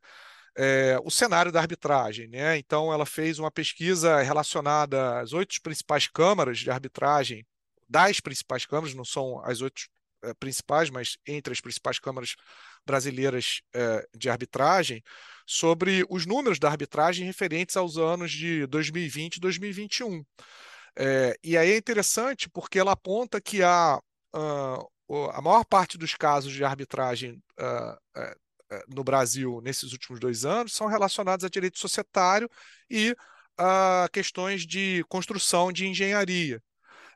é, 0.58 0.98
o 1.04 1.10
cenário 1.10 1.52
da 1.52 1.60
arbitragem. 1.60 2.28
Né? 2.28 2.58
Então, 2.58 2.92
ela 2.94 3.06
fez 3.06 3.40
uma 3.40 3.52
pesquisa 3.52 4.22
relacionada 4.22 5.20
às 5.20 5.34
oito 5.34 5.62
principais 5.62 6.08
câmaras 6.08 6.60
de 6.60 6.70
arbitragem, 6.70 7.46
das 7.90 8.20
principais 8.20 8.66
câmaras, 8.66 8.94
não 8.96 9.04
são 9.06 9.44
as 9.44 9.62
oito 9.62 9.84
eh, 10.24 10.34
principais, 10.36 10.90
mas 10.90 11.18
entre 11.28 11.52
as 11.52 11.60
principais 11.60 12.00
câmaras 12.00 12.36
brasileiras 12.86 13.62
eh, 13.74 14.08
de 14.16 14.30
arbitragem, 14.30 15.04
sobre 15.46 16.06
os 16.10 16.26
números 16.26 16.60
da 16.60 16.70
arbitragem 16.70 17.26
referentes 17.26 17.76
aos 17.76 17.98
anos 17.98 18.32
de 18.32 18.66
2020 18.68 19.36
e 19.36 19.40
2021. 19.42 20.24
É, 20.98 21.38
e 21.44 21.58
aí 21.58 21.72
é 21.72 21.78
interessante 21.78 22.50
porque 22.50 22.78
ela 22.80 22.92
aponta 22.94 23.42
que 23.42 23.64
a, 23.64 24.00
uh, 24.36 25.30
a 25.34 25.42
maior 25.42 25.66
parte 25.66 25.98
dos 25.98 26.16
casos 26.16 26.54
de 26.54 26.64
arbitragem 26.64 27.42
uh, 27.60 28.36
no 28.88 29.04
Brasil 29.04 29.60
nesses 29.62 29.92
últimos 29.92 30.20
dois 30.20 30.46
anos 30.46 30.74
são 30.74 30.88
relacionados 30.88 31.44
a 31.44 31.50
direito 31.50 31.78
societário 31.78 32.50
e 32.90 33.16
a 33.58 34.08
questões 34.14 34.66
de 34.66 35.04
construção 35.10 35.72
de 35.72 35.86
engenharia 35.86 36.62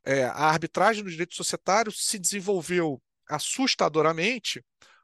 é, 0.06 0.26
a 0.26 0.46
arbitragem 0.46 1.04
no 1.04 1.10
direito 1.10 1.36
societário 1.36 1.92
se 1.92 2.20
desenvolveu 2.20 3.02
assustadoramente, 3.28 4.64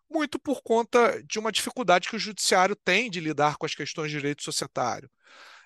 muito 0.10 0.40
por 0.40 0.62
conta 0.62 1.22
de 1.24 1.40
uma 1.40 1.52
dificuldade 1.52 2.08
que 2.08 2.16
o 2.16 2.20
judiciário 2.20 2.76
tem 2.76 3.10
de 3.10 3.20
lidar 3.20 3.58
com 3.58 3.66
as 3.66 3.74
questões 3.74 4.12
de 4.12 4.18
direito 4.18 4.44
societário. 4.44 5.10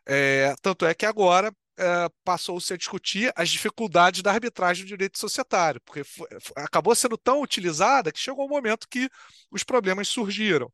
É, 0.06 0.56
tanto 0.62 0.86
é 0.86 0.94
que 0.94 1.06
agora 1.06 1.52
é, 1.78 2.10
passou-se 2.24 2.74
a 2.74 2.78
discutir 2.78 3.32
as 3.36 3.50
dificuldades 3.50 4.22
da 4.22 4.32
arbitragem 4.32 4.84
no 4.84 4.90
direito 4.90 5.20
societário, 5.20 5.82
porque 5.82 6.04
foi, 6.04 6.28
acabou 6.56 6.96
sendo 6.96 7.18
tão 7.18 7.42
utilizada 7.42 8.12
que 8.12 8.20
chegou 8.20 8.46
um 8.46 8.50
momento 8.50 8.88
que 8.90 9.10
os 9.52 9.64
problemas 9.64 10.08
surgiram. 10.08 10.68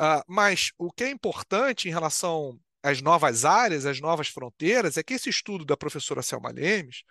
Uh, 0.00 0.24
mas 0.26 0.72
o 0.78 0.90
que 0.90 1.04
é 1.04 1.10
importante 1.10 1.88
em 1.88 1.92
relação 1.92 2.58
as 2.82 3.02
novas 3.02 3.44
áreas, 3.44 3.84
as 3.84 4.00
novas 4.00 4.28
fronteiras, 4.28 4.96
é 4.96 5.02
que 5.02 5.14
esse 5.14 5.28
estudo 5.28 5.64
da 5.64 5.76
professora 5.76 6.22
Selma 6.22 6.50
Lemes 6.50 7.02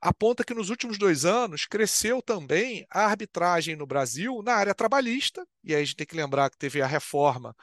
aponta 0.00 0.44
que 0.44 0.54
nos 0.54 0.70
últimos 0.70 0.98
dois 0.98 1.24
anos 1.24 1.64
cresceu 1.66 2.20
também 2.20 2.86
a 2.90 3.06
arbitragem 3.06 3.74
no 3.74 3.86
Brasil 3.86 4.42
na 4.42 4.54
área 4.54 4.74
trabalhista, 4.74 5.46
e 5.62 5.74
aí 5.74 5.82
a 5.82 5.84
gente 5.84 5.96
tem 5.96 6.06
que 6.06 6.16
lembrar 6.16 6.50
que 6.50 6.58
teve 6.58 6.82
a 6.82 6.86
reforma 6.86 7.56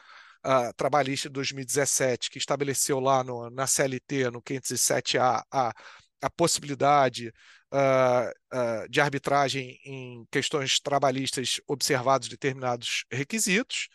uh, 0.46 0.74
trabalhista 0.76 1.30
de 1.30 1.34
2017, 1.34 2.30
que 2.30 2.38
estabeleceu 2.38 3.00
lá 3.00 3.24
no, 3.24 3.50
na 3.50 3.68
CLT, 3.68 4.32
no 4.32 4.42
507A, 4.42 5.44
a, 5.52 5.74
a 6.22 6.30
possibilidade 6.30 7.34
uh, 7.72 8.30
uh, 8.56 8.90
de 8.90 9.02
arbitragem 9.02 9.80
em 9.86 10.26
questões 10.32 10.80
trabalhistas 10.80 11.60
observados 11.68 12.28
determinados 12.28 13.06
requisitos. 13.12 13.88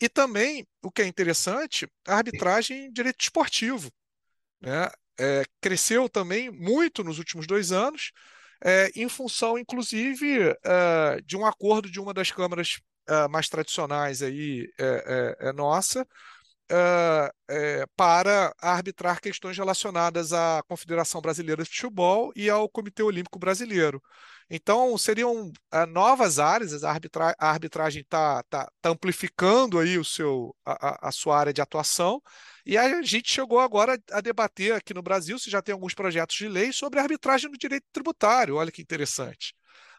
E 0.00 0.08
também, 0.08 0.66
o 0.82 0.90
que 0.90 1.02
é 1.02 1.06
interessante, 1.06 1.88
a 2.06 2.16
arbitragem 2.16 2.86
em 2.86 2.92
direito 2.92 3.20
esportivo. 3.20 3.90
Né? 4.60 4.88
É, 5.20 5.44
cresceu 5.60 6.08
também 6.08 6.50
muito 6.50 7.02
nos 7.02 7.18
últimos 7.18 7.46
dois 7.46 7.72
anos, 7.72 8.12
é, 8.64 8.90
em 8.94 9.08
função, 9.08 9.58
inclusive, 9.58 10.54
é, 10.64 11.20
de 11.24 11.36
um 11.36 11.44
acordo 11.44 11.90
de 11.90 11.98
uma 12.00 12.14
das 12.14 12.30
câmaras 12.30 12.80
é, 13.08 13.28
mais 13.28 13.48
tradicionais 13.48 14.22
aí, 14.22 14.68
é, 14.78 15.36
é, 15.40 15.52
nossa, 15.52 16.06
para 17.96 18.54
arbitrar 18.60 19.20
questões 19.20 19.56
relacionadas 19.56 20.32
à 20.32 20.62
Confederação 20.68 21.20
Brasileira 21.20 21.62
de 21.62 21.70
Futebol 21.70 22.30
e 22.36 22.50
ao 22.50 22.68
Comitê 22.68 23.02
Olímpico 23.02 23.38
Brasileiro. 23.38 24.02
Então, 24.50 24.96
seriam 24.96 25.48
uh, 25.48 25.86
novas 25.86 26.38
áreas, 26.38 26.82
a, 26.82 26.90
arbitra 26.90 27.34
a 27.38 27.50
arbitragem 27.50 28.00
está 28.02 28.42
tá, 28.44 28.70
tá 28.80 28.90
amplificando 28.90 29.78
aí 29.78 29.98
o 29.98 30.04
seu, 30.04 30.56
a, 30.64 31.08
a, 31.08 31.12
sua 31.12 31.38
área 31.38 31.52
de 31.52 31.60
atuação, 31.60 32.22
e 32.64 32.76
a 32.78 33.02
gente 33.02 33.30
chegou 33.30 33.60
agora 33.60 33.98
a 34.10 34.20
debater 34.22 34.72
aqui 34.74 34.94
no 34.94 35.02
Brasil, 35.02 35.38
se 35.38 35.50
já 35.50 35.60
tem 35.60 35.74
alguns 35.74 35.94
projetos 35.94 36.36
de 36.36 36.48
lei 36.48 36.72
sobre 36.72 36.98
arbitragem 36.98 37.50
no 37.50 37.58
direito 37.58 37.86
tributário, 37.92 38.56
olha 38.56 38.72
que 38.72 38.80
interessante. 38.80 39.54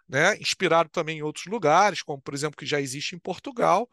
Né? 0.10 0.36
Inspirado 0.38 0.89
também 0.89 1.19
em 1.19 1.22
outros 1.22 1.45
lugares, 1.45 2.02
como 2.02 2.22
por 2.22 2.34
exemplo 2.34 2.58
que 2.58 2.65
já 2.65 2.82
existe 2.82 3.15
em 3.15 3.19
Portugal, 3.19 3.88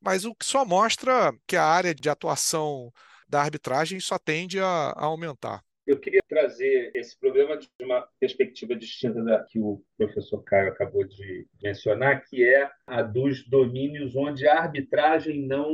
mas 0.00 0.24
o 0.24 0.34
que 0.34 0.44
só 0.44 0.64
mostra 0.64 1.32
que 1.46 1.56
a 1.56 1.64
área 1.64 1.94
de 1.94 2.08
atuação 2.08 2.92
da 3.28 3.40
arbitragem 3.40 3.98
só 3.98 4.18
tende 4.18 4.60
a, 4.60 4.66
a 4.66 5.04
aumentar. 5.04 5.62
Eu 5.86 5.98
queria 5.98 6.20
trazer 6.28 6.92
esse 6.94 7.18
problema 7.18 7.56
de 7.56 7.68
uma 7.80 8.06
perspectiva 8.20 8.76
distinta 8.76 9.22
da 9.22 9.42
que 9.44 9.58
o 9.58 9.82
professor 9.96 10.42
Caio 10.44 10.68
acabou 10.68 11.04
de 11.04 11.46
mencionar, 11.60 12.22
que 12.24 12.44
é 12.44 12.70
a 12.86 13.02
dos 13.02 13.48
domínios 13.48 14.14
onde 14.14 14.46
a 14.46 14.60
arbitragem 14.60 15.46
não 15.46 15.72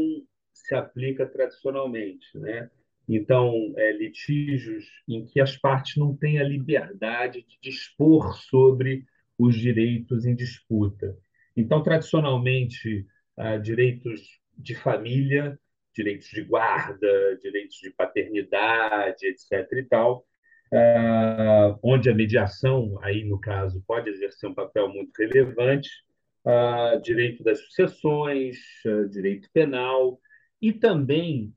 se 0.52 0.74
aplica 0.74 1.26
tradicionalmente, 1.26 2.26
né? 2.38 2.70
Então, 3.08 3.72
é, 3.76 3.92
litígios 3.92 4.84
em 5.08 5.24
que 5.24 5.40
as 5.40 5.56
partes 5.56 5.96
não 5.96 6.14
têm 6.14 6.38
a 6.38 6.44
liberdade 6.44 7.42
de 7.42 7.58
dispor 7.62 8.34
sobre 8.36 9.04
os 9.38 9.56
direitos 9.56 10.26
em 10.26 10.34
disputa. 10.34 11.16
Então, 11.56 11.82
tradicionalmente, 11.82 13.06
ah, 13.36 13.56
direitos 13.56 14.40
de 14.56 14.74
família 14.74 15.58
direitos 15.98 16.28
de 16.28 16.42
guarda, 16.44 17.36
direitos 17.42 17.76
de 17.78 17.90
paternidade, 17.90 19.26
etc. 19.26 19.72
e 19.72 19.82
tal, 19.82 20.24
uh, 20.72 21.78
onde 21.82 22.08
a 22.08 22.14
mediação, 22.14 22.98
aí 23.02 23.24
no 23.24 23.40
caso, 23.40 23.82
pode 23.86 24.08
exercer 24.08 24.48
um 24.48 24.54
papel 24.54 24.88
muito 24.88 25.10
relevante, 25.18 25.90
uh, 26.44 27.00
direito 27.02 27.42
das 27.42 27.58
sucessões, 27.64 28.56
direito 29.10 29.48
penal 29.52 30.20
e 30.62 30.72
também 30.72 31.52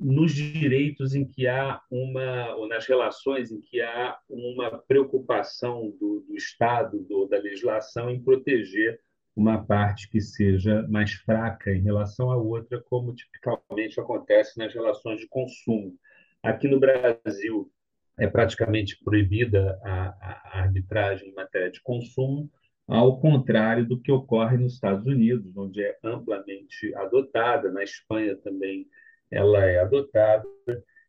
nos 0.00 0.32
direitos 0.32 1.14
em 1.14 1.26
que 1.26 1.46
há 1.46 1.80
uma, 1.90 2.54
ou 2.56 2.66
nas 2.66 2.86
relações 2.86 3.52
em 3.52 3.60
que 3.60 3.82
há 3.82 4.18
uma 4.28 4.78
preocupação 4.78 5.90
do, 6.00 6.24
do 6.26 6.34
Estado, 6.34 6.98
do, 7.04 7.26
da 7.26 7.38
legislação 7.38 8.08
em 8.08 8.22
proteger 8.22 8.98
uma 9.36 9.64
parte 9.64 10.08
que 10.08 10.20
seja 10.20 10.86
mais 10.88 11.12
fraca 11.12 11.70
em 11.70 11.82
relação 11.82 12.30
à 12.30 12.36
outra, 12.36 12.82
como 12.82 13.14
tipicamente 13.14 14.00
acontece 14.00 14.58
nas 14.58 14.72
relações 14.72 15.20
de 15.20 15.28
consumo. 15.28 15.94
Aqui 16.42 16.66
no 16.66 16.80
Brasil, 16.80 17.70
é 18.18 18.26
praticamente 18.26 18.98
proibida 19.02 19.78
a, 19.82 20.08
a 20.52 20.60
arbitragem 20.60 21.28
em 21.28 21.34
matéria 21.34 21.70
de 21.70 21.80
consumo, 21.82 22.50
ao 22.86 23.20
contrário 23.20 23.86
do 23.86 24.00
que 24.00 24.10
ocorre 24.10 24.56
nos 24.56 24.74
Estados 24.74 25.06
Unidos, 25.06 25.56
onde 25.56 25.82
é 25.82 25.96
amplamente 26.02 26.94
adotada, 26.96 27.70
na 27.70 27.82
Espanha 27.82 28.36
também 28.36 28.86
ela 29.30 29.64
é 29.64 29.78
adotada, 29.78 30.44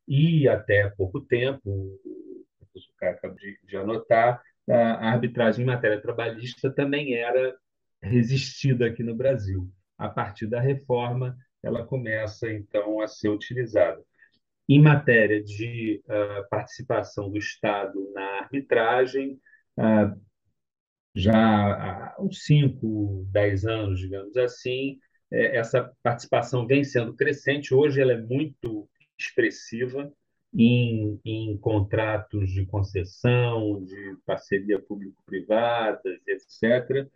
e 0.08 0.48
até 0.48 0.90
pouco 0.90 1.22
tempo, 1.22 1.62
o 1.70 2.66
professor 2.72 2.94
Caio 2.98 3.14
acabou 3.16 3.38
de, 3.38 3.60
de 3.64 3.78
anotar, 3.78 4.42
a 4.70 5.10
arbitragem 5.10 5.64
em 5.64 5.68
matéria 5.68 6.02
trabalhista 6.02 6.72
também 6.72 7.16
era 7.16 7.56
resistida 8.02 8.88
aqui 8.88 9.04
no 9.04 9.16
Brasil. 9.16 9.70
A 9.98 10.10
partir 10.10 10.48
da 10.48 10.60
reforma, 10.60 11.38
ela 11.62 11.86
começa, 11.86 12.52
então, 12.52 13.02
a 13.02 13.08
ser 13.08 13.30
utilizada. 13.30 14.02
Em 14.68 14.82
matéria 14.82 15.44
de 15.44 16.02
uh, 16.06 16.48
participação 16.50 17.30
do 17.30 17.38
Estado 17.38 18.12
na 18.14 18.40
arbitragem, 18.40 19.40
uh, 19.78 20.20
já 21.14 21.36
há 21.36 22.16
uns 22.20 22.44
5, 22.46 23.28
10 23.30 23.66
anos, 23.66 24.00
digamos 24.00 24.38
assim, 24.38 24.98
essa 25.32 25.92
participação 26.04 26.68
vem 26.68 26.84
sendo 26.84 27.14
crescente. 27.14 27.74
Hoje 27.74 28.02
ela 28.02 28.14
é 28.14 28.22
muito 28.22 28.88
expressiva 29.18 30.12
em, 30.54 31.20
em 31.24 31.58
contratos 31.58 32.52
de 32.52 32.66
concessão, 32.66 33.84
de 33.84 34.18
parceria 34.26 34.80
público-privadas, 34.80 36.20
etc. 36.28 37.08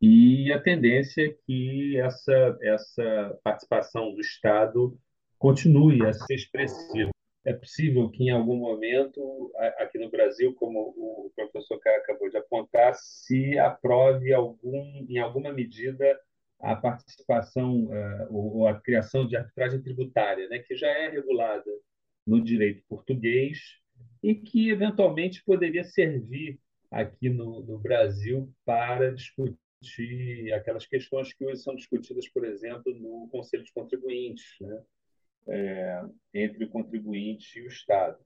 E 0.00 0.52
a 0.52 0.60
tendência 0.60 1.26
é 1.26 1.34
que 1.46 1.98
essa, 1.98 2.58
essa 2.62 3.38
participação 3.42 4.14
do 4.14 4.20
Estado 4.20 4.96
continue 5.38 6.04
a 6.06 6.12
ser 6.12 6.34
expressiva. 6.34 7.10
É 7.44 7.52
possível 7.52 8.08
que, 8.08 8.24
em 8.24 8.30
algum 8.30 8.56
momento, 8.56 9.52
aqui 9.78 9.98
no 9.98 10.10
Brasil, 10.10 10.54
como 10.54 10.94
o 10.96 11.30
professor 11.36 11.78
Caio 11.78 11.98
acabou 11.98 12.30
de 12.30 12.38
apontar, 12.38 12.94
se 12.94 13.58
aprove 13.58 14.32
algum, 14.32 15.04
em 15.08 15.18
alguma 15.18 15.52
medida 15.52 16.18
a 16.64 16.74
participação 16.76 17.84
uh, 17.84 18.26
ou 18.30 18.66
a 18.66 18.80
criação 18.80 19.26
de 19.26 19.36
arbitragem 19.36 19.82
tributária, 19.82 20.48
né, 20.48 20.58
que 20.58 20.74
já 20.74 20.88
é 20.88 21.10
regulada 21.10 21.70
no 22.26 22.42
direito 22.42 22.82
português 22.88 23.58
e 24.22 24.34
que, 24.34 24.70
eventualmente, 24.70 25.44
poderia 25.44 25.84
servir 25.84 26.58
aqui 26.90 27.28
no, 27.28 27.60
no 27.62 27.78
Brasil 27.78 28.50
para 28.64 29.12
discutir 29.12 30.52
aquelas 30.54 30.86
questões 30.86 31.34
que 31.34 31.44
hoje 31.44 31.60
são 31.60 31.74
discutidas, 31.76 32.28
por 32.28 32.44
exemplo, 32.44 32.94
no 32.94 33.28
Conselho 33.30 33.62
de 33.62 33.72
Contribuintes, 33.72 34.56
né? 34.60 34.82
é, 35.48 36.02
entre 36.32 36.64
o 36.64 36.68
contribuinte 36.68 37.58
e 37.58 37.62
o 37.62 37.68
Estado. 37.68 38.18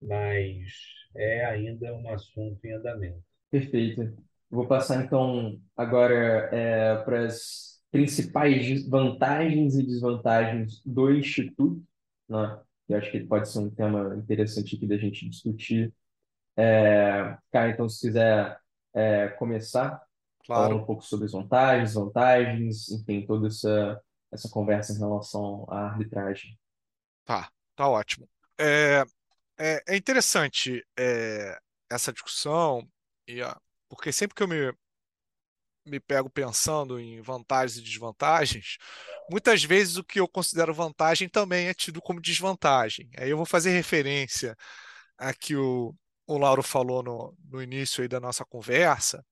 Mas 0.00 0.72
é 1.16 1.44
ainda 1.44 1.94
um 1.94 2.08
assunto 2.10 2.64
em 2.64 2.72
andamento. 2.72 3.22
Perfeito. 3.50 4.16
Vou 4.50 4.66
passar 4.66 5.04
então 5.04 5.60
agora 5.76 6.48
é, 6.52 6.96
para 7.04 7.26
as 7.26 7.80
principais 7.90 8.86
vantagens 8.88 9.76
e 9.76 9.86
desvantagens 9.86 10.80
do 10.84 11.12
Instituto, 11.12 11.82
né? 12.28 12.60
Eu 12.88 12.98
acho 12.98 13.10
que 13.10 13.20
pode 13.20 13.48
ser 13.48 13.58
um 13.58 13.70
tema 13.70 14.14
interessante 14.16 14.76
aqui 14.76 14.86
da 14.86 14.96
gente 14.96 15.28
discutir. 15.28 15.92
É, 16.56 17.36
Cara, 17.50 17.70
então, 17.70 17.88
se 17.88 18.06
quiser 18.06 18.58
é, 18.94 19.28
começar 19.30 20.06
Claro. 20.46 20.68
falando 20.68 20.82
um 20.82 20.86
pouco 20.86 21.02
sobre 21.02 21.26
as 21.26 21.32
vantagens, 21.32 21.94
vantagens, 21.94 22.88
enfim, 22.90 23.26
toda 23.26 23.48
essa, 23.48 24.00
essa 24.32 24.48
conversa 24.48 24.92
em 24.92 24.98
relação 24.98 25.66
à 25.68 25.86
arbitragem. 25.86 26.56
Tá, 27.24 27.50
tá 27.74 27.88
ótimo. 27.88 28.28
É, 28.56 29.02
é, 29.58 29.82
é 29.88 29.96
interessante 29.96 30.86
é, 30.96 31.58
essa 31.90 32.12
discussão, 32.12 32.88
e, 33.26 33.42
ó, 33.42 33.52
porque 33.88 34.12
sempre 34.12 34.34
que 34.34 34.42
eu 34.42 34.48
me, 34.48 34.72
me 35.84 36.00
pego 36.00 36.28
pensando 36.28 36.98
em 36.98 37.20
vantagens 37.20 37.78
e 37.78 37.82
desvantagens, 37.82 38.76
muitas 39.30 39.62
vezes 39.64 39.96
o 39.96 40.04
que 40.04 40.20
eu 40.20 40.28
considero 40.28 40.74
vantagem 40.74 41.28
também 41.28 41.68
é 41.68 41.74
tido 41.74 42.02
como 42.02 42.20
desvantagem. 42.20 43.08
Aí 43.16 43.30
eu 43.30 43.36
vou 43.36 43.46
fazer 43.46 43.70
referência 43.70 44.56
a 45.18 45.32
que 45.32 45.56
o, 45.56 45.94
o 46.26 46.38
Lauro 46.38 46.62
falou 46.62 47.02
no, 47.02 47.36
no 47.50 47.62
início 47.62 48.02
aí 48.02 48.08
da 48.08 48.20
nossa 48.20 48.44
conversa, 48.44 49.24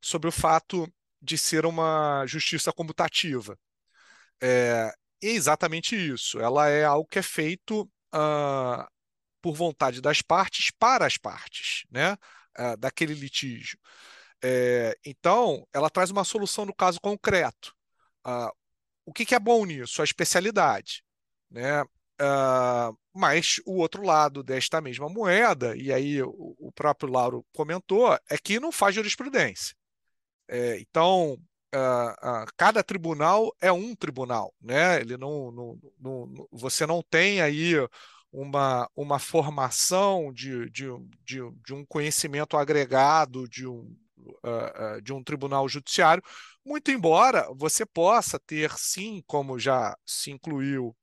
sobre 0.00 0.28
o 0.28 0.32
fato 0.32 0.88
de 1.20 1.36
ser 1.36 1.66
uma 1.66 2.24
justiça 2.26 2.72
comutativa. 2.72 3.58
É, 4.40 4.92
é 5.22 5.28
exatamente 5.28 5.96
isso. 5.96 6.38
Ela 6.38 6.68
é 6.68 6.84
algo 6.84 7.08
que 7.08 7.18
é 7.18 7.22
feito 7.22 7.82
uh, 8.14 8.86
por 9.42 9.54
vontade 9.54 10.00
das 10.00 10.22
partes 10.22 10.70
para 10.78 11.06
as 11.06 11.16
partes, 11.16 11.84
né? 11.90 12.16
Uh, 12.58 12.76
daquele 12.78 13.14
litígio. 13.14 13.78
É, 14.42 14.96
então, 15.04 15.66
ela 15.72 15.90
traz 15.90 16.10
uma 16.10 16.24
solução 16.24 16.64
no 16.64 16.74
caso 16.74 17.00
concreto. 17.00 17.74
Uh, 18.26 18.50
o 19.04 19.12
que, 19.12 19.24
que, 19.24 19.34
é 19.34 19.38
bom 19.38 19.64
nisso? 19.64 20.00
A 20.00 20.04
especialidade. 20.04 21.02
Né? 21.50 21.84
mas 23.14 23.60
o 23.66 23.76
outro 23.76 24.02
lado 24.02 24.42
desta 24.42 24.80
mesma 24.80 25.06
moeda, 25.08 25.76
e 25.76 25.92
aí 25.92 26.22
o, 26.22 26.56
o 26.58 26.72
próprio 26.72 27.10
Lauro 27.10 27.44
comentou, 27.52 28.18
é 28.30 28.38
que 28.38 28.58
não 28.58 28.72
faz 28.72 28.94
jurisprudência. 28.94 29.74
É, 30.48 30.78
então, 30.80 31.34
uh, 31.74 32.42
uh, 32.42 32.46
cada 32.56 32.82
tribunal 32.82 33.54
é 33.60 33.70
um 33.72 33.94
tribunal, 33.94 34.54
né? 34.60 35.00
Ele 35.00 35.16
não, 35.16 35.50
não, 35.50 35.80
não, 35.98 36.48
você 36.52 36.86
não 36.86 37.02
tem 37.02 37.40
aí 37.40 37.74
uma, 38.36 38.86
uma 38.94 39.18
formação 39.18 40.30
de, 40.30 40.68
de, 40.68 40.88
de, 41.24 41.40
de 41.64 41.72
um 41.72 41.86
conhecimento 41.86 42.58
agregado 42.58 43.48
de 43.48 43.66
um, 43.66 43.96
uh, 44.18 45.00
de 45.02 45.10
um 45.14 45.24
tribunal 45.24 45.66
judiciário, 45.66 46.22
muito 46.62 46.90
embora 46.90 47.48
você 47.54 47.86
possa 47.86 48.38
ter, 48.38 48.70
sim, 48.72 49.22
como 49.26 49.58
já 49.58 49.96
se 50.04 50.30
incluiu 50.30 50.94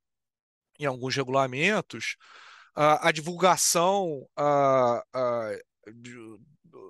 em 0.79 0.85
alguns 0.85 1.15
regulamentos, 1.15 2.17
a 2.75 3.11
divulgação 3.11 4.27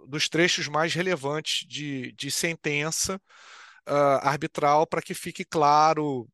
dos 0.07 0.29
trechos 0.29 0.69
mais 0.69 0.93
relevantes 0.93 1.67
de, 1.67 2.13
de 2.13 2.31
sentença 2.31 3.21
arbitral 4.21 4.87
para 4.87 5.01
que 5.01 5.13
fique 5.13 5.43
claro, 5.43 6.27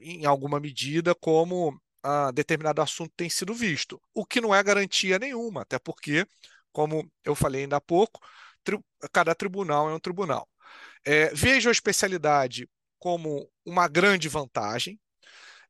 em 0.00 0.24
alguma 0.24 0.60
medida, 0.60 1.14
como 1.16 1.81
uh, 2.04 2.32
determinado 2.32 2.82
assunto 2.82 3.12
tem 3.16 3.30
sido 3.30 3.54
visto, 3.54 4.00
o 4.14 4.24
que 4.26 4.40
não 4.40 4.54
é 4.54 4.62
garantia 4.62 5.18
nenhuma, 5.18 5.62
até 5.62 5.78
porque, 5.78 6.26
como 6.72 7.10
eu 7.24 7.34
falei 7.34 7.62
ainda 7.62 7.76
há 7.76 7.80
pouco, 7.80 8.20
tri 8.64 8.78
cada 9.12 9.34
tribunal 9.34 9.90
é 9.90 9.94
um 9.94 10.00
tribunal. 10.00 10.48
É, 11.04 11.34
vejo 11.34 11.68
a 11.68 11.72
especialidade 11.72 12.68
como 12.98 13.50
uma 13.64 13.88
grande 13.88 14.28
vantagem. 14.28 15.00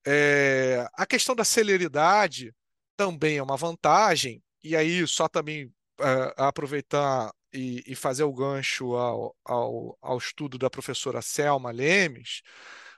É, 0.06 0.86
a 0.94 1.06
questão 1.06 1.34
da 1.34 1.44
celeridade 1.44 2.54
também 2.96 3.38
é 3.38 3.42
uma 3.42 3.56
vantagem, 3.56 4.42
e 4.62 4.76
aí 4.76 5.06
só 5.06 5.28
também 5.28 5.66
uh, 6.00 6.32
aproveitar 6.36 7.32
e, 7.52 7.82
e 7.86 7.94
fazer 7.94 8.24
o 8.24 8.32
gancho 8.32 8.94
ao, 8.94 9.36
ao, 9.44 9.98
ao, 10.00 10.18
estudo 10.18 10.58
da 10.58 10.70
professora 10.70 11.22
Selma 11.22 11.70
Lemes, 11.70 12.42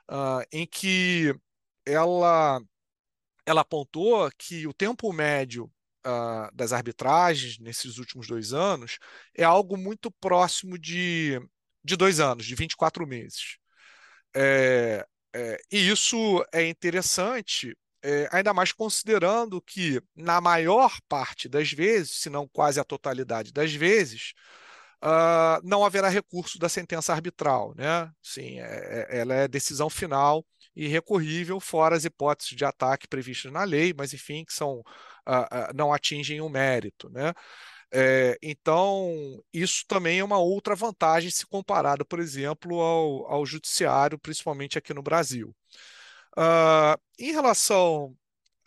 uh, 0.09 0.45
em 0.51 0.65
que 0.65 1.33
ela, 1.85 2.61
ela 3.45 3.61
apontou 3.61 4.29
que 4.37 4.67
o 4.67 4.73
tempo 4.73 5.11
médio 5.13 5.71
uh, 6.05 6.53
das 6.53 6.73
arbitragens 6.73 7.59
nesses 7.59 7.97
últimos 7.97 8.27
dois 8.27 8.53
anos 8.53 8.97
é 9.33 9.43
algo 9.43 9.77
muito 9.77 10.11
próximo 10.11 10.77
de, 10.77 11.39
de 11.83 11.95
dois 11.95 12.19
anos, 12.19 12.45
de 12.45 12.55
24 12.55 13.05
meses. 13.07 13.57
É, 14.35 15.05
é, 15.33 15.61
e 15.71 15.89
isso 15.89 16.45
é 16.51 16.67
interessante 16.67 17.75
é, 18.05 18.29
ainda 18.31 18.53
mais 18.53 18.71
considerando 18.71 19.59
que, 19.61 19.99
na 20.15 20.39
maior 20.39 20.95
parte 21.09 21.49
das 21.49 21.71
vezes, 21.71 22.21
se 22.21 22.29
não 22.29 22.47
quase 22.47 22.79
a 22.79 22.83
totalidade 22.83 23.51
das 23.51 23.73
vezes, 23.73 24.33
uh, 25.03 25.59
não 25.63 25.83
haverá 25.83 26.07
recurso 26.07 26.59
da 26.59 26.69
sentença 26.69 27.11
arbitral. 27.13 27.73
Né? 27.75 28.11
Sim, 28.21 28.59
é, 28.59 29.07
é, 29.09 29.19
ela 29.19 29.33
é 29.33 29.47
decisão 29.47 29.89
final 29.89 30.45
e 30.75 30.87
recorrível, 30.87 31.59
fora 31.59 31.95
as 31.95 32.05
hipóteses 32.05 32.55
de 32.55 32.65
ataque 32.65 33.07
previstas 33.07 33.51
na 33.51 33.63
lei, 33.63 33.93
mas, 33.97 34.13
enfim, 34.13 34.43
que 34.43 34.53
são, 34.53 34.79
uh, 34.79 34.81
uh, 34.81 35.73
não 35.75 35.93
atingem 35.93 36.41
o 36.41 36.49
mérito. 36.49 37.09
Né? 37.09 37.33
É, 37.91 38.37
então, 38.41 39.41
isso 39.53 39.85
também 39.87 40.19
é 40.19 40.23
uma 40.23 40.37
outra 40.37 40.75
vantagem 40.75 41.29
se 41.31 41.45
comparado, 41.45 42.05
por 42.05 42.19
exemplo, 42.19 42.81
ao, 42.81 43.25
ao 43.31 43.45
judiciário, 43.45 44.19
principalmente 44.19 44.77
aqui 44.77 44.93
no 44.93 45.01
Brasil. 45.01 45.55
Uh, 46.37 46.99
em 47.17 47.31
relação 47.31 48.07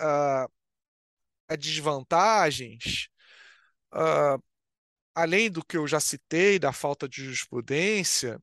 uh, 0.01 0.51
a 1.49 1.57
desvantagens, 1.57 3.09
uh, 3.93 4.43
além 5.15 5.51
do 5.51 5.65
que 5.65 5.77
eu 5.77 5.87
já 5.87 6.01
citei, 6.01 6.59
da 6.59 6.73
falta 6.73 7.09
de 7.09 7.25
jurisprudência, 7.25 8.41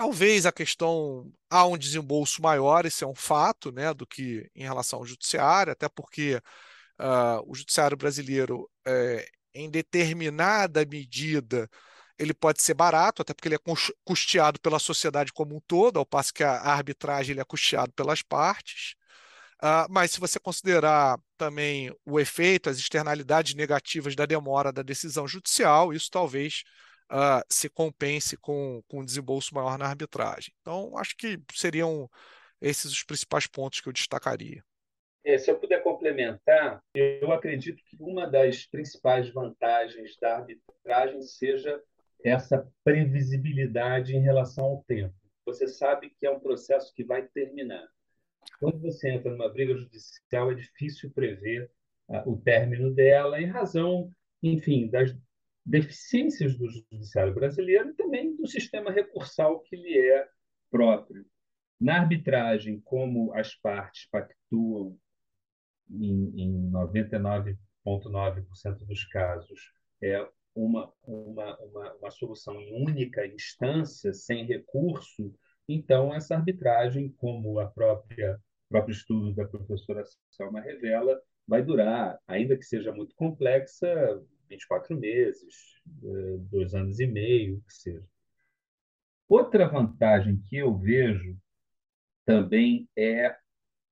talvez 0.00 0.46
a 0.46 0.52
questão 0.52 1.30
há 1.50 1.66
um 1.66 1.76
desembolso 1.76 2.40
maior, 2.40 2.86
isso 2.86 3.04
é 3.04 3.06
um 3.06 3.14
fato, 3.14 3.70
né, 3.70 3.92
do 3.92 4.06
que 4.06 4.50
em 4.54 4.62
relação 4.62 4.98
ao 4.98 5.04
judiciário, 5.04 5.72
até 5.74 5.90
porque 5.90 6.36
uh, 6.98 7.44
o 7.46 7.54
judiciário 7.54 7.98
brasileiro, 7.98 8.66
é, 8.86 9.28
em 9.54 9.68
determinada 9.70 10.86
medida, 10.86 11.68
ele 12.18 12.32
pode 12.32 12.62
ser 12.62 12.72
barato, 12.72 13.20
até 13.20 13.34
porque 13.34 13.48
ele 13.48 13.56
é 13.56 13.74
custeado 14.02 14.58
pela 14.58 14.78
sociedade 14.78 15.34
como 15.34 15.54
um 15.54 15.60
todo, 15.66 15.98
ao 15.98 16.06
passo 16.06 16.32
que 16.32 16.42
a 16.42 16.54
arbitragem 16.62 17.32
ele 17.32 17.40
é 17.42 17.44
custeado 17.44 17.92
pelas 17.92 18.22
partes. 18.22 18.94
Uh, 19.62 19.84
mas 19.90 20.12
se 20.12 20.20
você 20.20 20.40
considerar 20.40 21.18
também 21.36 21.94
o 22.06 22.18
efeito, 22.18 22.70
as 22.70 22.78
externalidades 22.78 23.54
negativas 23.54 24.16
da 24.16 24.24
demora 24.24 24.72
da 24.72 24.80
decisão 24.82 25.28
judicial, 25.28 25.92
isso 25.92 26.08
talvez 26.10 26.62
uh, 27.10 27.44
se 27.48 27.68
compense 27.68 28.36
com, 28.36 28.82
com 28.88 29.00
um 29.00 29.04
desembolso 29.04 29.54
maior 29.54 29.78
na 29.78 29.86
arbitragem. 29.86 30.54
Então, 30.60 30.96
acho 30.96 31.16
que 31.16 31.38
seriam 31.52 32.08
esses 32.60 32.92
os 32.92 33.02
principais 33.02 33.46
pontos 33.46 33.80
que 33.80 33.88
eu 33.88 33.92
destacaria. 33.92 34.62
É, 35.24 35.36
se 35.36 35.50
eu 35.50 35.58
puder 35.58 35.82
complementar, 35.82 36.82
eu 36.94 37.30
acredito 37.32 37.82
que 37.84 37.96
uma 38.00 38.26
das 38.26 38.66
principais 38.66 39.28
vantagens 39.30 40.16
da 40.18 40.36
arbitragem 40.36 41.20
seja 41.22 41.80
essa 42.24 42.66
previsibilidade 42.82 44.16
em 44.16 44.20
relação 44.20 44.64
ao 44.64 44.84
tempo. 44.84 45.14
Você 45.44 45.68
sabe 45.68 46.10
que 46.10 46.26
é 46.26 46.30
um 46.30 46.40
processo 46.40 46.92
que 46.94 47.04
vai 47.04 47.26
terminar. 47.28 47.86
Quando 48.58 48.80
você 48.80 49.10
entra 49.10 49.30
numa 49.30 49.48
briga 49.48 49.74
judicial, 49.74 50.52
é 50.52 50.54
difícil 50.54 51.10
prever 51.10 51.70
uh, 52.08 52.30
o 52.30 52.40
término 52.40 52.92
dela, 52.94 53.40
em 53.40 53.46
razão, 53.46 54.10
enfim, 54.42 54.88
das 54.88 55.14
deficiências 55.64 56.56
do 56.56 56.68
judiciário 56.68 57.34
brasileiro 57.34 57.90
e 57.90 57.94
também 57.94 58.36
do 58.36 58.46
sistema 58.46 58.90
recursal 58.90 59.60
que 59.60 59.76
lhe 59.76 59.98
é 59.98 60.28
próprio. 60.70 61.24
Na 61.80 62.00
arbitragem, 62.00 62.80
como 62.80 63.32
as 63.34 63.54
partes 63.54 64.06
pactuam 64.10 64.98
em, 65.90 66.42
em 66.42 66.70
99,9% 66.70 68.86
dos 68.86 69.04
casos, 69.06 69.72
é 70.02 70.26
uma, 70.54 70.92
uma, 71.02 71.58
uma, 71.58 71.94
uma 71.94 72.10
solução 72.10 72.60
em 72.60 72.82
única 72.82 73.26
instância, 73.26 74.12
sem 74.12 74.44
recurso, 74.44 75.34
então 75.68 76.14
essa 76.14 76.34
arbitragem, 76.34 77.10
como 77.12 77.60
a 77.60 77.66
própria 77.66 78.38
próprio 78.70 78.92
estudo 78.92 79.34
da 79.34 79.44
professora 79.44 80.04
Selma 80.30 80.60
revela, 80.60 81.20
vai 81.46 81.62
durar, 81.62 82.18
ainda 82.26 82.56
que 82.56 82.62
seja 82.62 82.92
muito 82.92 83.14
complexa, 83.16 84.22
24 84.50 84.98
meses, 84.98 85.80
eh, 86.04 86.36
dois 86.50 86.74
anos 86.74 86.98
e 86.98 87.06
meio, 87.06 87.62
que 87.66 87.72
seja. 87.72 88.04
Outra 89.28 89.68
vantagem 89.68 90.42
que 90.48 90.56
eu 90.56 90.76
vejo 90.76 91.38
também 92.26 92.88
é 92.96 93.36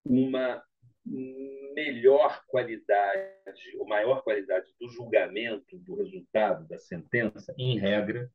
uma 0.04 0.62
melhor 1.06 2.42
qualidade, 2.48 3.30
ou 3.78 3.86
maior 3.86 4.22
qualidade 4.22 4.66
do 4.80 4.88
julgamento, 4.88 5.78
do 5.78 5.94
resultado 5.94 6.66
da 6.66 6.78
sentença, 6.78 7.54
em 7.56 7.78
regra, 7.78 8.30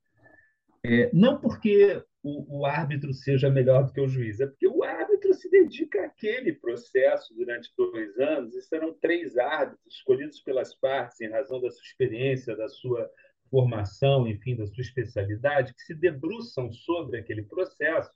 é, 0.85 1.09
não 1.13 1.39
porque 1.39 2.03
o, 2.23 2.59
o, 2.59 2.65
árbitro 2.65 3.13
seja 3.13 3.49
melhor 3.49 3.83
do 3.83 3.91
que 3.91 3.99
o 3.99 4.07
juiz, 4.07 4.39
é 4.39 4.47
porque 4.47 4.67
o 4.67 4.81
árbitro 4.81 5.33
se 5.33 5.49
dedica 5.49 6.05
àquele 6.05 6.53
processo 6.53 7.35
durante 7.35 7.69
dois 7.77 8.17
anos, 8.17 8.55
e 8.55 8.61
serão 8.61 8.93
três 8.93 9.37
árbitros 9.37 9.93
escolhidos 9.93 10.39
pelas 10.39 10.73
partes 10.73 11.19
em 11.19 11.29
razão 11.29 11.61
da 11.61 11.69
sua 11.69 11.83
experiência, 11.83 12.55
da 12.55 12.69
sua 12.69 13.09
formação, 13.51 14.25
enfim, 14.27 14.55
da 14.55 14.65
sua 14.65 14.81
especialidade, 14.81 15.73
que 15.73 15.81
se 15.81 15.93
debruçam 15.93 16.71
sobre 16.71 17.19
aquele 17.19 17.43
processo 17.43 18.11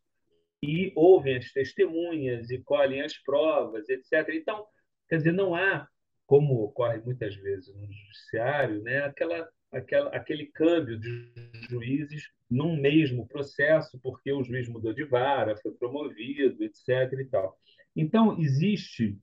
e 0.63 0.91
ouvem 0.95 1.37
as 1.37 1.51
testemunhas 1.51 2.49
e 2.49 2.59
colhem 2.63 3.01
as 3.01 3.15
provas, 3.17 3.87
etc. 3.89 4.29
Então, 4.33 4.65
quer 5.07 5.17
dizer, 5.17 5.33
não 5.33 5.53
há, 5.53 5.87
como 6.25 6.63
ocorre 6.63 6.97
muitas 6.99 7.35
vezes 7.35 7.75
no 7.75 7.91
judiciário, 7.91 8.81
né, 8.81 9.03
aquela, 9.03 9.47
aquela, 9.71 10.09
aquele 10.09 10.47
câmbio 10.47 10.99
de 10.99 11.31
juízes 11.69 12.29
num 12.49 12.75
mesmo 12.79 13.27
processo, 13.27 13.99
porque 13.99 14.31
o 14.31 14.43
juiz 14.43 14.67
mudou 14.67 14.93
de 14.93 15.03
vara, 15.03 15.57
foi 15.57 15.71
promovido, 15.73 16.63
etc. 16.63 17.13
E 17.19 17.25
tal. 17.25 17.57
Então, 17.95 18.39
existe 18.39 19.17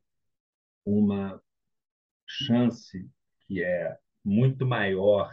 uma 0.85 1.41
chance 2.27 3.09
que 3.47 3.63
é 3.63 3.97
muito 4.25 4.67
maior 4.67 5.31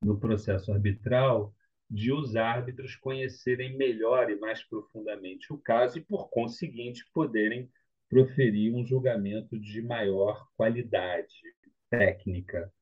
no 0.00 0.18
processo 0.18 0.72
arbitral 0.72 1.54
de 1.88 2.12
os 2.12 2.36
árbitros 2.36 2.94
conhecerem 2.96 3.76
melhor 3.76 4.30
e 4.30 4.36
mais 4.36 4.62
profundamente 4.62 5.52
o 5.52 5.58
caso 5.58 5.98
e, 5.98 6.00
por 6.00 6.30
conseguinte, 6.30 7.04
poderem 7.12 7.68
proferir 8.08 8.74
um 8.74 8.86
julgamento 8.86 9.58
de 9.58 9.82
maior 9.82 10.48
qualidade 10.56 11.42
técnica. 11.88 12.72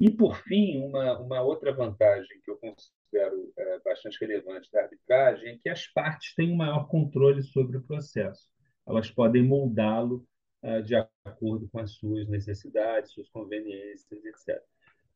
E, 0.00 0.10
por 0.10 0.34
fim, 0.44 0.82
uma, 0.82 1.18
uma 1.18 1.42
outra 1.42 1.74
vantagem 1.74 2.40
que 2.42 2.50
eu 2.50 2.56
considero 2.56 3.52
é, 3.54 3.80
bastante 3.80 4.18
relevante 4.18 4.70
da 4.72 4.84
arbitragem 4.84 5.50
é 5.50 5.58
que 5.58 5.68
as 5.68 5.86
partes 5.88 6.34
têm 6.34 6.50
um 6.50 6.56
maior 6.56 6.88
controle 6.88 7.42
sobre 7.42 7.76
o 7.76 7.82
processo. 7.82 8.48
Elas 8.88 9.10
podem 9.10 9.42
moldá-lo 9.42 10.26
é, 10.62 10.80
de 10.80 10.94
acordo 10.94 11.68
com 11.68 11.80
as 11.80 11.92
suas 11.92 12.26
necessidades, 12.28 13.12
suas 13.12 13.28
conveniências, 13.28 14.24
etc. 14.24 14.62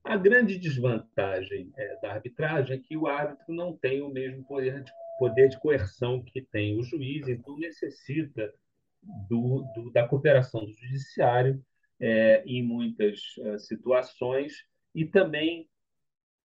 A 0.05 0.19
grande 0.19 0.59
desvantagem 0.59 1.73
é, 1.79 1.99
da 2.03 2.13
arbitragem 2.13 2.77
é 2.77 2.81
que 2.81 2.95
o 2.95 3.07
árbitro 3.07 3.55
não 3.55 3.75
tem 3.75 4.03
o 4.03 4.11
mesmo 4.11 4.45
poder 4.45 4.83
de, 4.83 4.93
poder 5.19 5.49
de 5.49 5.59
coerção 5.59 6.23
que 6.23 6.43
tem 6.43 6.79
o 6.79 6.83
juiz, 6.83 7.27
então 7.27 7.57
necessita 7.57 8.53
do, 9.31 9.65
do, 9.75 9.91
da 9.93 10.07
cooperação 10.07 10.63
do 10.63 10.73
judiciário 10.75 11.65
é, 11.99 12.43
em 12.45 12.63
muitas 12.63 13.19
uh, 13.39 13.59
situações 13.59 14.67
e 14.95 15.05
também, 15.05 15.69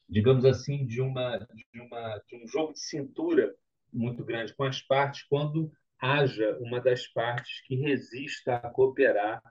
digamos 0.08 0.44
assim, 0.44 0.86
de, 0.86 1.00
uma, 1.00 1.38
de, 1.38 1.80
uma, 1.80 2.18
de 2.26 2.36
um 2.36 2.46
jogo 2.46 2.72
de 2.72 2.80
cintura 2.80 3.54
muito 3.92 4.24
grande 4.24 4.54
com 4.54 4.64
as 4.64 4.80
partes 4.80 5.24
quando 5.24 5.70
haja 5.98 6.56
uma 6.60 6.80
das 6.80 7.06
partes 7.08 7.62
que 7.66 7.74
resista 7.74 8.56
a 8.56 8.70
cooperar 8.70 9.42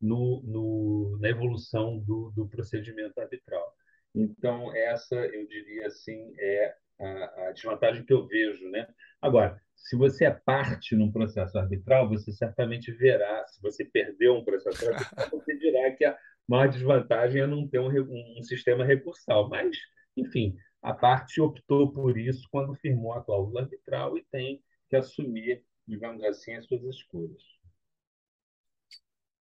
no, 0.00 0.42
no, 0.44 1.18
na 1.20 1.28
evolução 1.28 1.98
do, 2.00 2.32
do, 2.36 2.48
procedimento 2.48 3.18
arbitral. 3.18 3.74
Então, 4.14 4.74
essa, 4.74 5.14
eu 5.14 5.46
diria 5.46 5.86
assim, 5.86 6.34
é 6.38 6.74
a, 7.00 7.46
a, 7.48 7.52
desvantagem 7.52 8.04
que 8.04 8.12
eu 8.12 8.26
vejo. 8.26 8.68
Né? 8.70 8.86
Agora, 9.22 9.60
se 9.74 9.96
você 9.96 10.26
é 10.26 10.30
parte 10.30 10.94
num 10.94 11.10
processo 11.10 11.56
arbitral, 11.58 12.08
você 12.08 12.32
certamente 12.32 12.92
verá, 12.92 13.46
se 13.46 13.62
você 13.62 13.84
perdeu 13.84 14.34
um 14.34 14.44
processo 14.44 14.84
arbitral, 14.88 15.30
você 15.30 15.56
dirá 15.56 15.90
que 15.92 16.04
a 16.04 16.16
maior 16.48 16.68
desvantagem 16.68 17.42
é 17.42 17.46
não 17.46 17.68
ter 17.68 17.80
um, 17.80 18.38
um, 18.38 18.42
sistema 18.42 18.84
recursal. 18.84 19.48
Mas, 19.48 19.76
enfim, 20.16 20.56
a 20.82 20.92
parte 20.92 21.40
optou 21.40 21.92
por 21.92 22.18
isso 22.18 22.46
quando 22.50 22.74
firmou 22.76 23.12
a 23.12 23.24
cláusula 23.24 23.62
arbitral 23.62 24.16
e 24.18 24.24
tem 24.30 24.62
que 24.88 24.96
assumir, 24.96 25.62
digamos 25.86 26.22
assim, 26.24 26.54
as 26.54 26.66
suas 26.66 26.82
escolhas. 26.84 27.42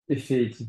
Perfeito. 0.08 0.66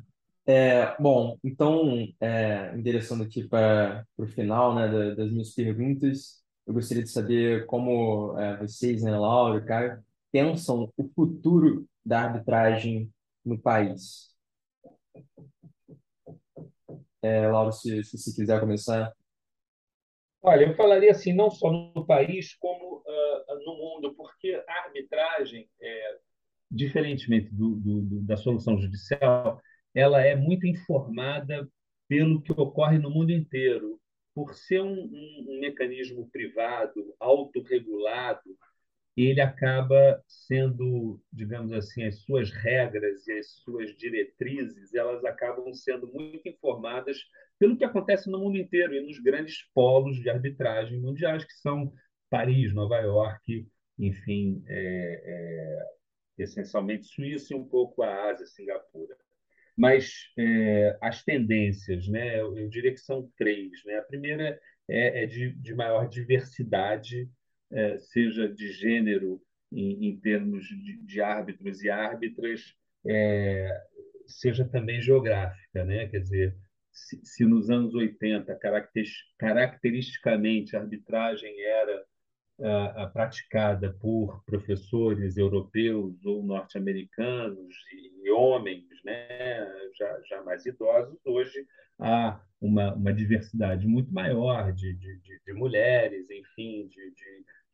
É, 0.47 1.01
bom, 1.01 1.39
então, 1.45 2.07
é, 2.21 2.75
endereçando 2.77 3.23
aqui 3.23 3.47
para 3.47 4.07
o 4.17 4.27
final 4.27 4.75
né, 4.75 5.15
das 5.15 5.31
minhas 5.31 5.55
perguntas, 5.55 6.43
eu 6.67 6.75
gostaria 6.75 7.03
de 7.03 7.11
saber 7.11 7.67
como 7.67 8.39
é, 8.39 8.59
vocês, 8.59 9.03
né, 9.03 9.17
Laura 9.17 9.59
e 9.59 9.65
Caio, 9.65 10.05
pensam 10.33 10.93
o 10.97 11.09
futuro 11.15 11.87
da 12.05 12.23
arbitragem 12.23 13.13
no 13.45 13.59
país. 13.59 14.31
É, 17.23 17.47
Laura, 17.47 17.73
se, 17.73 18.03
se 18.05 18.35
quiser 18.35 18.61
começar. 18.61 19.13
Olha, 20.43 20.65
eu 20.65 20.75
falaria 20.75 21.11
assim, 21.11 21.35
não 21.35 21.51
só 21.51 21.71
no 21.71 22.07
país, 22.07 22.55
como 22.55 22.99
uh, 22.99 23.65
no 23.65 23.77
mundo, 23.77 24.15
porque 24.15 24.63
a 24.67 24.85
arbitragem, 24.85 25.69
é, 25.81 26.19
diferentemente 26.71 27.55
do, 27.55 27.77
do, 27.77 28.23
da 28.23 28.39
solução 28.39 28.79
judicial, 28.79 29.61
ela 29.95 30.23
é 30.23 30.35
muito 30.35 30.67
informada 30.67 31.69
pelo 32.09 32.41
que 32.41 32.53
ocorre 32.53 32.99
no 32.99 33.11
mundo 33.11 33.31
inteiro. 33.33 34.01
Por 34.35 34.55
ser 34.55 34.81
um, 34.81 34.95
um, 34.95 35.47
um 35.49 35.61
mecanismo 35.61 36.31
privado, 36.31 37.15
autorregulado, 37.19 38.41
ele 39.17 39.41
acaba 39.41 40.23
sendo, 40.27 41.21
digamos 41.33 41.73
assim, 41.73 42.05
as 42.05 42.21
suas 42.23 42.51
regras 42.51 43.27
e 43.27 43.33
as 43.33 43.51
suas 43.63 43.95
diretrizes, 43.97 44.95
elas 44.95 45.25
acabam 45.25 45.73
sendo 45.75 46.11
muito 46.13 46.49
informadas 46.49 47.19
pelo 47.59 47.77
que 47.77 47.85
acontece 47.85 48.31
no 48.31 48.39
mundo 48.39 48.57
inteiro 48.57 48.95
e 48.95 49.07
nos 49.07 49.19
grandes 49.19 49.59
polos 49.75 50.17
de 50.17 50.31
arbitragem 50.31 50.99
mundiais, 51.01 51.45
que 51.45 51.53
são 51.55 51.93
Paris, 52.31 52.73
Nova 52.73 52.99
York, 52.99 53.67
enfim, 53.99 54.65
é, 54.67 55.23
é, 55.25 56.43
essencialmente 56.43 57.07
Suíça 57.07 57.53
e 57.53 57.57
um 57.57 57.65
pouco 57.65 58.03
a 58.03 58.31
Ásia, 58.31 58.47
Singapura. 58.47 59.15
Mas 59.77 60.13
é, 60.39 60.97
as 61.01 61.23
tendências, 61.23 62.09
né, 62.09 62.41
eu, 62.41 62.69
diria 62.69 62.93
que 62.93 63.01
são 63.01 63.31
três. 63.37 63.71
Né? 63.85 63.97
A 63.97 64.03
primeira 64.03 64.59
é, 64.89 65.25
é 65.25 65.27
de, 65.27 65.53
de, 65.53 65.75
maior 65.75 66.09
diversidade, 66.09 67.29
é, 67.73 67.99
seja 67.99 68.49
de 68.49 68.73
gênero, 68.73 69.41
em, 69.73 70.09
em 70.09 70.17
termos 70.21 70.65
de, 70.65 70.97
de, 70.99 71.21
árbitros 71.21 71.83
e 71.83 71.91
árbitras, 71.91 72.75
é, 73.07 73.71
seja 74.27 74.65
também 74.65 75.01
geográfica, 75.01 75.85
né? 75.85 76.09
Quer 76.09 76.21
dizer, 76.21 76.57
se, 76.93 77.21
se 77.25 77.45
nos 77.45 77.71
anos 77.71 77.95
80 77.95 78.59
caracteristicamente 79.39 80.77
a 80.77 80.81
arbitragem 80.81 81.61
era 81.63 82.05
praticada 83.13 83.93
por 83.95 84.45
professores 84.45 85.39
europeus 85.39 86.25
ou 86.27 86.43
norte-americanos 86.45 87.75
e 88.23 88.31
homens, 88.31 88.85
né, 89.03 89.67
já, 89.99 90.21
já 90.29 90.43
mais 90.43 90.67
idosos, 90.67 91.19
hoje 91.25 91.67
há 91.99 92.39
uma, 92.61 92.95
uma 92.95 93.15
diversidade 93.15 93.87
muito 93.87 94.13
maior 94.13 94.73
de, 94.73 94.93
de, 94.93 95.21
de, 95.21 95.41
de 95.47 95.53
mulheres, 95.55 96.29
enfim, 96.31 96.87
de 96.89 97.15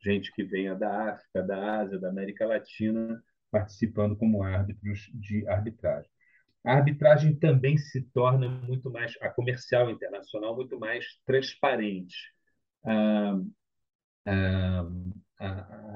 gente 0.07 0.31
que 0.31 0.43
venha 0.43 0.73
da 0.73 1.11
África, 1.11 1.43
da 1.43 1.81
Ásia, 1.81 1.99
da 1.99 2.09
América 2.09 2.45
Latina, 2.45 3.21
participando 3.51 4.15
como 4.15 4.41
árbitros 4.41 5.11
de 5.13 5.45
arbitragem. 5.47 6.09
A 6.63 6.75
arbitragem 6.75 7.35
também 7.35 7.77
se 7.77 8.01
torna 8.13 8.47
muito 8.47 8.89
mais, 8.89 9.15
a 9.21 9.29
comercial 9.29 9.89
internacional, 9.89 10.55
muito 10.55 10.79
mais 10.79 11.05
transparente. 11.25 12.15
Ah, 12.83 13.39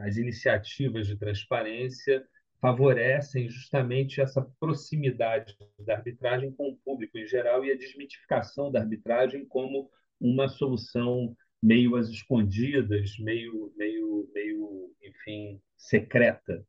as 0.04 0.18
iniciativas 0.18 1.08
de 1.08 1.18
transparência 1.18 2.26
favorecem 2.60 3.50
justamente 3.50 4.22
essa 4.22 4.42
proximidade 4.60 5.58
da 5.80 5.96
arbitragem 5.96 6.52
com 6.52 6.70
o 6.70 6.78
público 6.78 7.18
em 7.18 7.26
geral 7.26 7.66
e 7.66 7.72
a 7.72 7.78
desmitificação 7.78 8.72
da 8.72 8.80
arbitragem 8.80 9.46
como 9.46 9.90
uma 10.20 10.48
solução 10.48 11.36
meio 11.62 11.96
às 11.96 12.10
escondidas, 12.10 13.18
meio, 13.20 13.74
meio, 13.78 14.30
meio, 14.34 14.92
enfim, 15.04 15.62
secreta. 15.78 16.66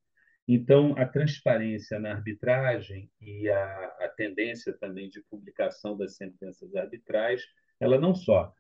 Então, 0.46 0.94
a 0.98 1.06
transparência 1.06 1.98
na 1.98 2.12
arbitragem 2.12 3.10
e 3.20 3.48
a, 3.48 3.84
a 4.00 4.08
tendência 4.16 4.72
também 4.72 5.08
de 5.08 5.22
publicação 5.30 5.96
das 5.96 6.16
sentenças 6.16 6.74
arbitrais, 6.74 7.42
ela 7.80 7.98
não 7.98 8.14
só 8.14 8.52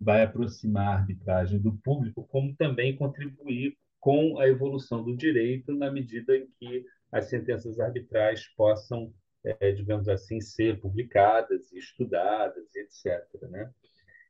vai 0.00 0.22
aproximar 0.22 0.88
a 0.88 0.98
arbitragem 1.00 1.60
do 1.60 1.76
público, 1.78 2.26
como 2.26 2.56
também 2.56 2.96
contribuir 2.96 3.76
com 4.00 4.40
a 4.40 4.48
evolução 4.48 5.04
do 5.04 5.16
direito 5.16 5.72
na 5.72 5.90
medida 5.90 6.36
em 6.36 6.48
que 6.58 6.84
as 7.12 7.26
sentenças 7.26 7.78
arbitrais 7.78 8.48
possam, 8.56 9.14
é, 9.44 9.70
digamos 9.70 10.08
assim, 10.08 10.40
ser 10.40 10.80
publicadas, 10.80 11.70
estudadas, 11.72 12.74
etc. 12.74 13.24
Né? 13.48 13.70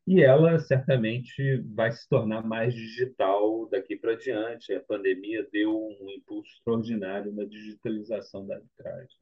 E 0.07 0.21
ela 0.21 0.59
certamente 0.59 1.59
vai 1.75 1.93
se 1.93 2.09
tornar 2.09 2.43
mais 2.43 2.75
digital 2.75 3.69
daqui 3.69 3.97
para 3.97 4.17
diante. 4.17 4.75
A 4.75 4.83
pandemia 4.83 5.49
deu 5.53 5.73
um 5.73 6.11
impulso 6.11 6.51
extraordinário 6.57 7.33
na 7.33 7.45
digitalização 7.45 8.47
da 8.47 8.57
arbitragem. 8.57 9.17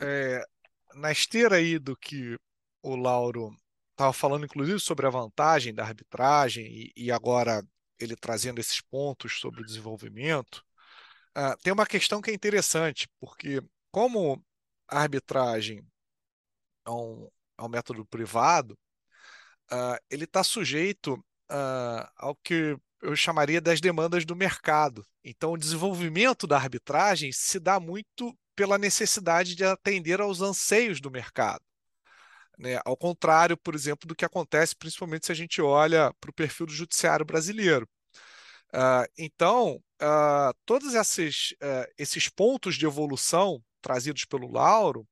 É, 0.00 0.44
na 0.94 1.10
esteira 1.10 1.56
aí 1.56 1.78
do 1.78 1.96
que 1.96 2.38
o 2.82 2.96
Lauro 2.96 3.56
estava 3.92 4.12
falando 4.12 4.44
inclusive 4.44 4.78
sobre 4.80 5.06
a 5.06 5.10
vantagem 5.10 5.72
da 5.72 5.84
arbitragem 5.84 6.66
e, 6.66 6.92
e, 6.96 7.12
agora 7.12 7.64
ele 7.98 8.16
trazendo 8.16 8.58
esses 8.60 8.80
pontos 8.80 9.38
sobre 9.38 9.62
o 9.62 9.64
desenvolvimento, 9.64 10.64
uh, 11.36 11.56
tem 11.62 11.72
uma 11.72 11.86
questão 11.86 12.20
que 12.20 12.30
é 12.30 12.34
interessante, 12.34 13.08
porque 13.20 13.62
como 13.90 14.44
a 14.88 15.00
arbitragem 15.00 15.86
é 16.86 16.90
um, 16.90 17.30
um 17.60 17.68
método 17.68 18.04
privado, 18.06 18.78
uh, 19.72 19.98
ele 20.10 20.24
está 20.24 20.42
sujeito 20.42 21.14
uh, 21.50 22.08
ao 22.16 22.34
que 22.36 22.76
eu 23.02 23.14
chamaria 23.14 23.60
das 23.60 23.80
demandas 23.80 24.24
do 24.24 24.34
mercado. 24.34 25.04
Então, 25.22 25.52
o 25.52 25.58
desenvolvimento 25.58 26.46
da 26.46 26.56
arbitragem 26.56 27.30
se 27.32 27.60
dá 27.60 27.78
muito 27.78 28.36
pela 28.56 28.78
necessidade 28.78 29.54
de 29.54 29.64
atender 29.64 30.20
aos 30.20 30.40
anseios 30.40 31.00
do 31.00 31.10
mercado. 31.10 31.62
Né? 32.58 32.80
Ao 32.84 32.96
contrário, 32.96 33.56
por 33.56 33.74
exemplo, 33.74 34.06
do 34.06 34.14
que 34.14 34.24
acontece 34.24 34.76
principalmente 34.76 35.26
se 35.26 35.32
a 35.32 35.34
gente 35.34 35.60
olha 35.60 36.12
para 36.20 36.30
o 36.30 36.34
perfil 36.34 36.66
do 36.66 36.72
judiciário 36.72 37.24
brasileiro. 37.24 37.88
Uh, 38.72 39.06
então, 39.18 39.76
uh, 40.02 40.54
todos 40.64 40.94
esses, 40.94 41.52
uh, 41.62 41.92
esses 41.98 42.28
pontos 42.28 42.76
de 42.76 42.86
evolução 42.86 43.62
trazidos 43.80 44.24
pelo 44.24 44.50
Lauro 44.50 45.06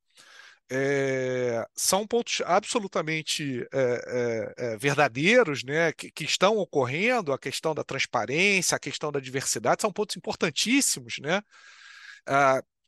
é, 0.71 1.67
são 1.75 2.07
pontos 2.07 2.43
absolutamente 2.45 3.67
é, 3.73 4.55
é, 4.57 4.77
verdadeiros, 4.77 5.63
né, 5.63 5.93
que, 5.93 6.11
que, 6.11 6.25
estão 6.25 6.57
ocorrendo, 6.57 7.33
a 7.33 7.39
questão 7.39 7.75
da 7.75 7.85
transparência, 7.85 8.77
a 8.77 8.81
questão 8.81 9.13
da 9.13 9.21
diversidade, 9.21 9.83
são 9.83 9.93
pontos 9.93 10.17
importantíssimos, 10.17 11.17
né, 11.21 11.43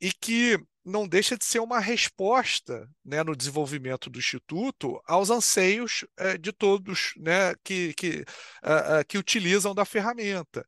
e 0.00 0.12
que 0.12 0.58
não 0.84 1.08
deixa 1.08 1.36
de 1.36 1.44
ser 1.44 1.60
uma 1.60 1.80
resposta 1.80 2.86
né, 3.04 3.22
no 3.22 3.34
desenvolvimento 3.34 4.10
do 4.10 4.18
Instituto 4.18 5.00
aos 5.06 5.30
anseios 5.30 6.04
de 6.40 6.52
todos 6.52 7.14
né, 7.16 7.54
que, 7.64 7.94
que, 7.94 8.20
uh, 8.62 9.00
uh, 9.00 9.04
que 9.08 9.16
utilizam 9.16 9.74
da 9.74 9.86
ferramenta. 9.86 10.66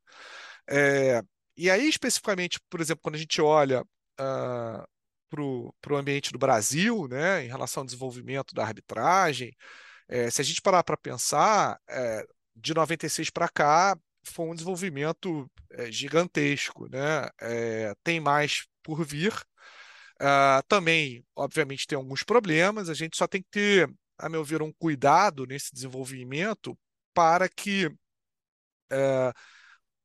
E 1.57 1.71
aí, 1.71 1.89
especificamente, 1.89 2.59
por 2.69 2.79
exemplo, 2.79 3.01
quando 3.01 3.15
a 3.15 3.19
gente 3.19 3.41
olha 3.41 3.81
uh, 3.81 4.87
para 5.29 5.41
o 5.41 5.97
ambiente 5.97 6.31
do 6.31 6.39
Brasil, 6.39 7.07
né, 7.07 7.45
em 7.45 7.47
relação 7.47 7.81
ao 7.81 7.85
desenvolvimento 7.85 8.53
da 8.53 8.63
arbitragem, 8.63 9.55
é, 10.07 10.29
se 10.29 10.41
a 10.41 10.43
gente 10.43 10.61
parar 10.61 10.83
para 10.83 10.97
pensar, 10.97 11.79
é, 11.89 12.25
de 12.55 12.73
96 12.73 13.29
para 13.29 13.49
cá, 13.49 13.97
foi 14.23 14.45
um 14.47 14.53
desenvolvimento 14.53 15.49
é, 15.71 15.91
gigantesco. 15.91 16.89
Né? 16.89 17.29
Tem 18.03 18.19
mais 18.19 18.65
por 18.83 19.05
vir, 19.05 19.33
Uh, 20.19 20.65
também, 20.67 21.23
obviamente, 21.35 21.85
tem 21.85 21.95
alguns 21.95 22.23
problemas, 22.23 22.89
a 22.89 22.93
gente 22.95 23.15
só 23.15 23.27
tem 23.27 23.41
que 23.41 23.49
ter, 23.51 23.93
a 24.17 24.27
meu 24.27 24.43
ver, 24.43 24.63
um 24.63 24.73
cuidado 24.73 25.45
nesse 25.45 25.71
desenvolvimento 25.71 26.75
para 27.13 27.47
que 27.47 27.91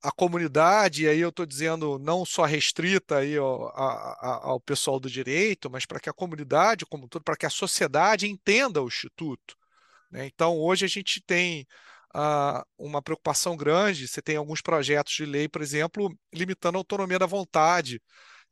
a 0.03 0.11
comunidade, 0.11 1.05
e 1.05 1.09
aí 1.09 1.21
eu 1.21 1.29
estou 1.29 1.47
dizendo 1.47 1.99
não 1.99 2.25
só 2.25 2.45
restrita 2.45 3.19
aí 3.19 3.37
ao, 3.37 3.73
ao 3.77 4.61
pessoal 4.61 4.99
do 4.99 5.09
direito, 5.09 5.71
mas 5.71 5.87
para 5.87 6.01
que 6.01 6.11
a 6.11 6.13
comunidade, 6.13 6.85
como 6.87 7.09
todo, 7.09 7.23
para 7.23 7.37
que 7.37 7.47
a 7.47 7.51
sociedade 7.51 8.29
entenda 8.29 8.83
o 8.83 8.89
Instituto. 8.89 9.57
Né? 10.11 10.27
Então, 10.27 10.59
hoje 10.59 10.85
a 10.85 10.89
gente 10.89 11.23
tem 11.23 11.67
uh, 12.15 12.63
uma 12.77 13.01
preocupação 13.03 13.57
grande, 13.57 14.09
você 14.09 14.21
tem 14.21 14.37
alguns 14.37 14.61
projetos 14.61 15.15
de 15.15 15.25
lei, 15.25 15.49
por 15.49 15.63
exemplo, 15.63 16.13
limitando 16.33 16.77
a 16.79 16.81
autonomia 16.81 17.19
da 17.19 17.27
vontade 17.27 18.03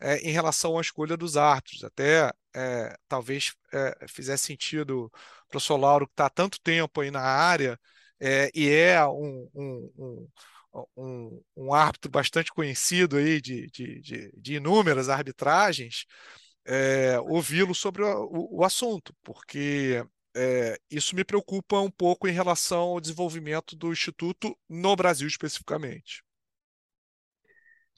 é, 0.01 0.19
em 0.19 0.33
relação 0.33 0.79
à 0.79 0.81
escolha 0.81 1.17
dos 1.17 1.37
árbitros. 1.37 1.85
Até 1.85 2.33
é, 2.55 2.97
talvez 3.09 3.53
é, 3.73 4.07
fizesse 4.09 4.47
sentido 4.47 5.11
para 5.11 5.47
o 5.47 5.49
professor 5.51 5.77
Lauro, 5.77 6.07
que 6.07 6.13
está 6.13 6.27
há 6.27 6.31
tanto 6.31 6.61
tempo 6.61 7.01
aí 7.01 7.11
na 7.11 7.21
área 7.21 7.79
é, 8.21 8.51
e 8.55 8.69
é 8.69 9.05
um, 9.07 9.49
um, 9.55 9.93
um, 9.99 10.29
um, 10.97 11.73
árbitro 11.73 12.11
bastante 12.11 12.53
conhecido 12.53 13.17
aí 13.17 13.41
de, 13.41 13.67
de, 13.69 14.01
de, 14.01 14.33
de 14.37 14.55
inúmeras 14.55 15.09
arbitragens, 15.09 16.05
é, 16.67 17.19
ouvi-lo 17.21 17.75
sobre 17.75 18.03
o, 18.03 18.59
o, 18.59 18.65
assunto, 18.65 19.15
porque 19.25 20.05
é, 20.37 20.77
isso 20.91 21.17
me 21.17 21.25
preocupa 21.25 21.81
um 21.81 21.91
pouco 21.91 22.29
em 22.29 22.33
relação 22.33 22.81
ao 22.81 23.01
desenvolvimento 23.01 23.75
do 23.75 23.93
Instituto 23.93 24.57
no 24.69 24.95
Brasil 24.95 25.27
especificamente. 25.27 26.23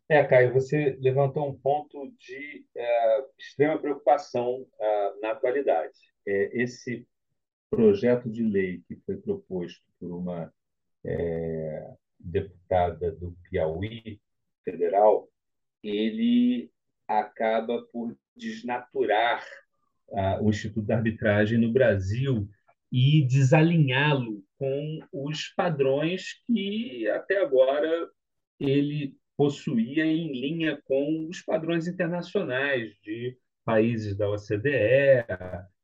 É, 0.09 0.23
Caio, 0.25 0.53
você 0.53 0.97
levantou 1.01 1.49
um 1.49 1.59
ponto 1.59 2.13
de 2.19 2.65
é, 2.77 3.25
extrema 3.39 3.79
preocupação 3.79 4.67
na 5.21 5.31
atualidade. 5.33 5.99
É, 6.27 6.63
esse 6.63 7.07
projeto 7.71 8.31
de 8.31 8.43
lei 8.43 8.83
que 8.87 8.97
foi 9.07 9.17
proposto 9.17 9.83
por 9.99 10.13
uma 10.13 10.53
é, 11.05 11.95
deputada 12.25 13.13
do 13.13 13.37
Piauí 13.49 14.21
federal, 14.65 15.29
ele 15.83 16.71
acaba 17.07 17.83
por 17.93 18.17
desnaturar 18.37 19.45
o 20.41 20.51
Instituto 20.51 20.87
da 20.87 20.97
Arbitragem 20.97 21.59
no 21.59 21.73
Brasil 21.73 22.49
e 22.91 23.27
desalinhá-lo 23.27 24.45
com 24.59 25.01
os 25.13 25.49
padrões 25.49 26.43
que 26.47 27.09
até 27.09 27.39
agora 27.39 28.09
ele 28.61 29.17
possuía 29.37 30.05
em 30.05 30.31
linha 30.31 30.81
com 30.85 31.27
os 31.29 31.41
padrões 31.41 31.89
internacionais 31.89 32.95
de 33.03 33.37
países 33.65 34.15
da 34.17 34.29
OCDE 34.29 35.25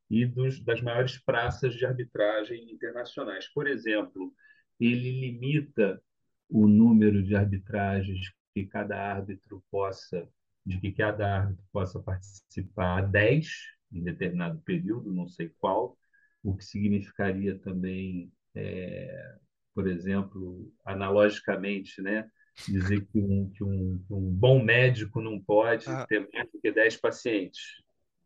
e 0.09 0.25
dos, 0.25 0.63
das 0.63 0.81
maiores 0.81 1.17
praças 1.17 1.73
de 1.73 1.85
arbitragem 1.85 2.71
internacionais. 2.71 3.47
Por 3.47 3.67
exemplo, 3.67 4.31
ele 4.79 5.19
limita 5.19 6.01
o 6.49 6.67
número 6.67 7.23
de 7.23 7.35
arbitragens 7.35 8.31
que 8.53 8.65
cada 8.65 8.97
árbitro 8.97 9.63
possa, 9.69 10.27
de 10.65 10.79
que 10.79 10.91
cada 10.91 11.41
árbitro 11.41 11.63
possa 11.71 11.99
participar 11.99 12.99
a 12.99 13.01
10 13.01 13.47
em 13.91 14.03
determinado 14.03 14.59
período, 14.61 15.13
não 15.13 15.27
sei 15.27 15.49
qual, 15.59 15.97
o 16.43 16.55
que 16.55 16.63
significaria 16.63 17.57
também, 17.59 18.31
é, 18.55 19.35
por 19.73 19.87
exemplo, 19.87 20.71
analogicamente, 20.85 22.01
né, 22.01 22.29
dizer 22.67 23.05
que 23.05 23.19
um, 23.19 23.49
que 23.51 23.63
um, 23.63 24.03
que 24.05 24.13
um 24.13 24.31
bom 24.31 24.63
médico 24.63 25.21
não 25.21 25.39
pode 25.39 25.87
ah. 25.87 26.05
ter 26.07 26.27
mais 26.33 26.49
do 26.51 26.59
que 26.59 26.71
10 26.71 26.97
pacientes, 26.97 27.61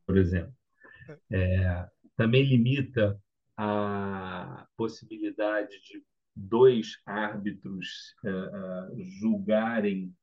por 0.06 0.18
exemplo. 0.18 0.54
É, 1.32 1.86
também 2.16 2.44
limita 2.44 3.20
a 3.58 4.66
possibilidade 4.76 5.80
de 5.82 6.04
dois 6.36 7.00
árbitros 7.06 8.16
uh, 8.24 8.30
uh, 8.30 9.04
julgarem 9.20 10.14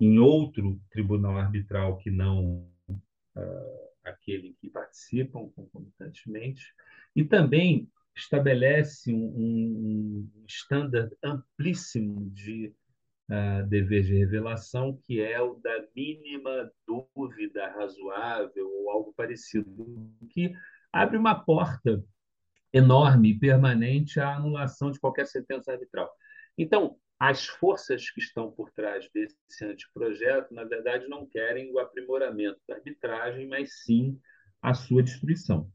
em 0.00 0.18
outro 0.18 0.80
tribunal 0.90 1.38
arbitral 1.38 1.96
que 1.98 2.10
não 2.10 2.68
uh, 2.88 3.92
aquele 4.04 4.54
que 4.60 4.68
participam 4.68 5.48
concomitantemente, 5.54 6.74
e 7.14 7.24
também 7.24 7.88
estabelece 8.14 9.12
um, 9.12 9.18
um 9.18 10.44
estándar 10.46 11.10
amplíssimo 11.22 12.30
de 12.30 12.74
uh, 13.30 13.66
dever 13.68 14.02
de 14.02 14.18
revelação, 14.18 14.98
que 15.04 15.20
é 15.20 15.40
o 15.40 15.54
da 15.54 15.86
mínima 15.94 16.70
dúvida 16.86 17.68
razoável 17.70 18.68
ou 18.68 18.90
algo 18.90 19.14
parecido, 19.14 19.86
que 20.30 20.52
abre 20.92 21.16
uma 21.16 21.34
porta 21.34 22.04
enorme 22.72 23.30
e 23.30 23.38
permanente 23.38 24.18
à 24.18 24.36
anulação 24.36 24.90
de 24.90 24.98
qualquer 24.98 25.26
sentença 25.26 25.72
arbitral. 25.72 26.10
Então, 26.56 26.96
as 27.18 27.46
forças 27.46 28.10
que 28.10 28.20
estão 28.20 28.50
por 28.50 28.70
trás 28.72 29.08
desse 29.14 29.64
anteprojeto, 29.64 30.52
na 30.52 30.64
verdade, 30.64 31.06
não 31.08 31.26
querem 31.26 31.72
o 31.72 31.78
aprimoramento 31.78 32.58
da 32.68 32.74
arbitragem, 32.74 33.46
mas 33.46 33.82
sim 33.84 34.18
a 34.60 34.74
sua 34.74 35.02
destruição. 35.02 35.70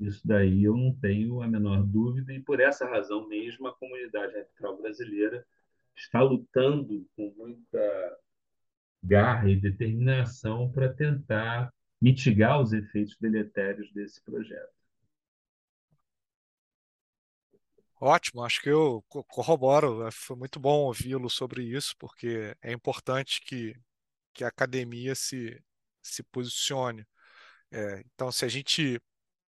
Isso 0.00 0.26
daí 0.26 0.64
eu 0.64 0.76
não 0.76 0.94
tenho 0.94 1.42
a 1.42 1.48
menor 1.48 1.82
dúvida, 1.84 2.32
e 2.32 2.40
por 2.40 2.60
essa 2.60 2.86
razão 2.86 3.28
mesmo 3.28 3.66
a 3.66 3.74
comunidade 3.76 4.36
arbitral 4.36 4.80
brasileira 4.80 5.44
está 5.96 6.20
lutando 6.22 7.06
com 7.16 7.34
muita 7.36 8.18
garra 9.02 9.50
e 9.50 9.56
determinação 9.56 10.70
para 10.70 10.92
tentar 10.92 11.72
mitigar 12.00 12.60
os 12.60 12.72
efeitos 12.72 13.16
deletérios 13.20 13.92
desse 13.92 14.22
projeto. 14.22 14.77
Ótimo, 18.00 18.44
acho 18.44 18.60
que 18.60 18.68
eu 18.70 19.02
corroboro. 19.28 20.10
Foi 20.12 20.36
muito 20.36 20.60
bom 20.60 20.82
ouvi-lo 20.86 21.28
sobre 21.28 21.64
isso, 21.64 21.94
porque 21.98 22.54
é 22.62 22.72
importante 22.72 23.40
que, 23.40 23.74
que 24.34 24.44
a 24.44 24.48
academia 24.48 25.14
se, 25.14 25.60
se 26.02 26.22
posicione. 26.24 27.06
É, 27.72 28.02
então, 28.14 28.32
se 28.32 28.44
a 28.44 28.48
gente, 28.48 29.00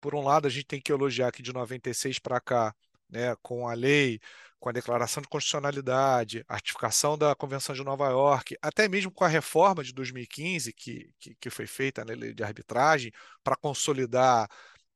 por 0.01 0.15
um 0.15 0.23
lado, 0.23 0.47
a 0.49 0.51
gente 0.51 0.67
tem 0.67 0.81
que 0.81 0.93
elogiar 0.93 1.33
que 1.33 1.43
de 1.43 1.53
96 1.53 2.19
para 2.21 2.41
cá, 2.41 2.75
né, 3.11 3.37
com 3.43 3.69
a 3.69 3.75
lei, 3.75 4.21
com 4.61 4.69
a 4.71 4.73
declaração 4.73 5.23
de 5.23 5.29
constitucionalidade, 5.29 6.45
a 6.49 6.55
ratificação 6.55 7.19
da 7.19 7.35
Convenção 7.35 7.75
de 7.75 7.85
Nova 7.85 8.09
York, 8.11 8.57
até 8.63 8.89
mesmo 8.89 9.13
com 9.13 9.25
a 9.25 9.29
reforma 9.29 9.85
de 9.85 9.93
2015 9.93 10.73
que, 10.73 11.13
que, 11.21 11.35
que 11.37 11.51
foi 11.51 11.67
feita 11.67 12.05
na 12.05 12.15
lei 12.15 12.35
de 12.35 12.43
arbitragem 12.45 13.13
para 13.43 13.57
consolidar 13.57 14.49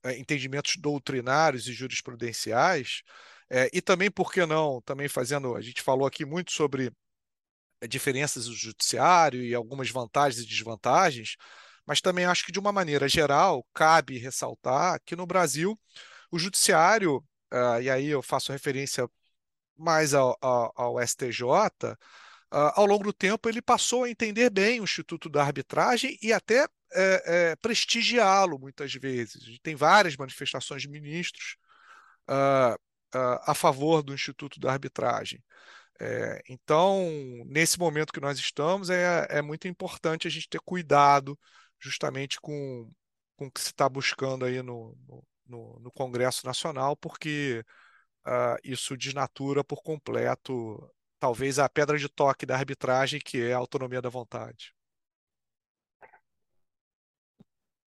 é, 0.04 0.18
entendimentos 0.18 0.76
doutrinários 0.76 1.66
e 1.68 1.72
jurisprudenciais, 1.72 3.02
é, 3.50 3.70
e 3.72 3.80
também, 3.80 4.10
por 4.10 4.32
que 4.32 4.44
não, 4.44 4.80
também 4.82 5.08
fazendo, 5.08 5.56
a 5.56 5.60
gente 5.60 5.82
falou 5.82 6.06
aqui 6.06 6.24
muito 6.24 6.52
sobre 6.52 6.92
é, 7.80 7.86
diferenças 7.86 8.46
do 8.46 8.54
judiciário 8.54 9.42
e 9.42 9.54
algumas 9.54 9.90
vantagens 9.90 10.42
e 10.42 10.48
desvantagens, 10.48 11.36
mas 11.86 12.00
também 12.00 12.26
acho 12.26 12.44
que, 12.44 12.52
de 12.52 12.58
uma 12.58 12.72
maneira 12.72 13.08
geral, 13.08 13.66
cabe 13.74 14.18
ressaltar 14.18 15.00
que 15.04 15.16
no 15.16 15.26
Brasil 15.26 15.78
o 16.30 16.38
judiciário, 16.38 17.16
uh, 17.52 17.80
e 17.82 17.90
aí 17.90 18.08
eu 18.08 18.22
faço 18.22 18.52
referência 18.52 19.08
mais 19.76 20.12
ao, 20.14 20.36
ao, 20.40 20.72
ao 20.76 21.00
STJ, 21.00 21.42
uh, 21.44 21.96
ah, 22.50 22.72
ao 22.76 22.86
longo 22.86 23.04
do 23.04 23.12
tempo 23.12 23.48
ele 23.48 23.62
passou 23.62 24.04
a 24.04 24.10
entender 24.10 24.50
bem 24.50 24.80
o 24.80 24.84
Instituto 24.84 25.28
da 25.28 25.42
Arbitragem 25.42 26.18
e 26.22 26.32
até 26.32 26.66
é, 26.92 27.50
é, 27.52 27.56
prestigiá-lo 27.56 28.58
muitas 28.58 28.92
vezes. 28.94 29.58
Tem 29.62 29.76
várias 29.76 30.16
manifestações 30.16 30.82
de 30.82 30.88
ministros 30.88 31.56
uh, 32.28 32.78
a 33.12 33.54
favor 33.54 34.02
do 34.02 34.14
Instituto 34.14 34.60
da 34.60 34.72
Arbitragem. 34.72 35.42
É, 36.00 36.40
então, 36.48 37.08
nesse 37.46 37.78
momento 37.78 38.12
que 38.12 38.20
nós 38.20 38.38
estamos, 38.38 38.88
é, 38.88 39.26
é 39.30 39.42
muito 39.42 39.66
importante 39.66 40.28
a 40.28 40.30
gente 40.30 40.48
ter 40.48 40.60
cuidado 40.60 41.38
justamente 41.80 42.40
com, 42.40 42.90
com 43.36 43.46
o 43.46 43.50
que 43.50 43.60
se 43.60 43.68
está 43.68 43.88
buscando 43.88 44.44
aí 44.44 44.62
no, 44.62 44.96
no, 45.46 45.80
no, 45.80 45.90
Congresso 45.92 46.46
Nacional, 46.46 46.96
porque 46.96 47.64
uh, 48.26 48.56
isso 48.62 48.96
desnatura 48.96 49.64
por 49.64 49.82
completo, 49.82 50.78
talvez, 51.18 51.58
a 51.58 51.68
pedra 51.68 51.98
de 51.98 52.08
toque 52.08 52.46
da 52.46 52.56
arbitragem, 52.56 53.20
que 53.20 53.40
é 53.40 53.52
a 53.52 53.58
autonomia 53.58 54.02
da 54.02 54.08
vontade. 54.08 54.72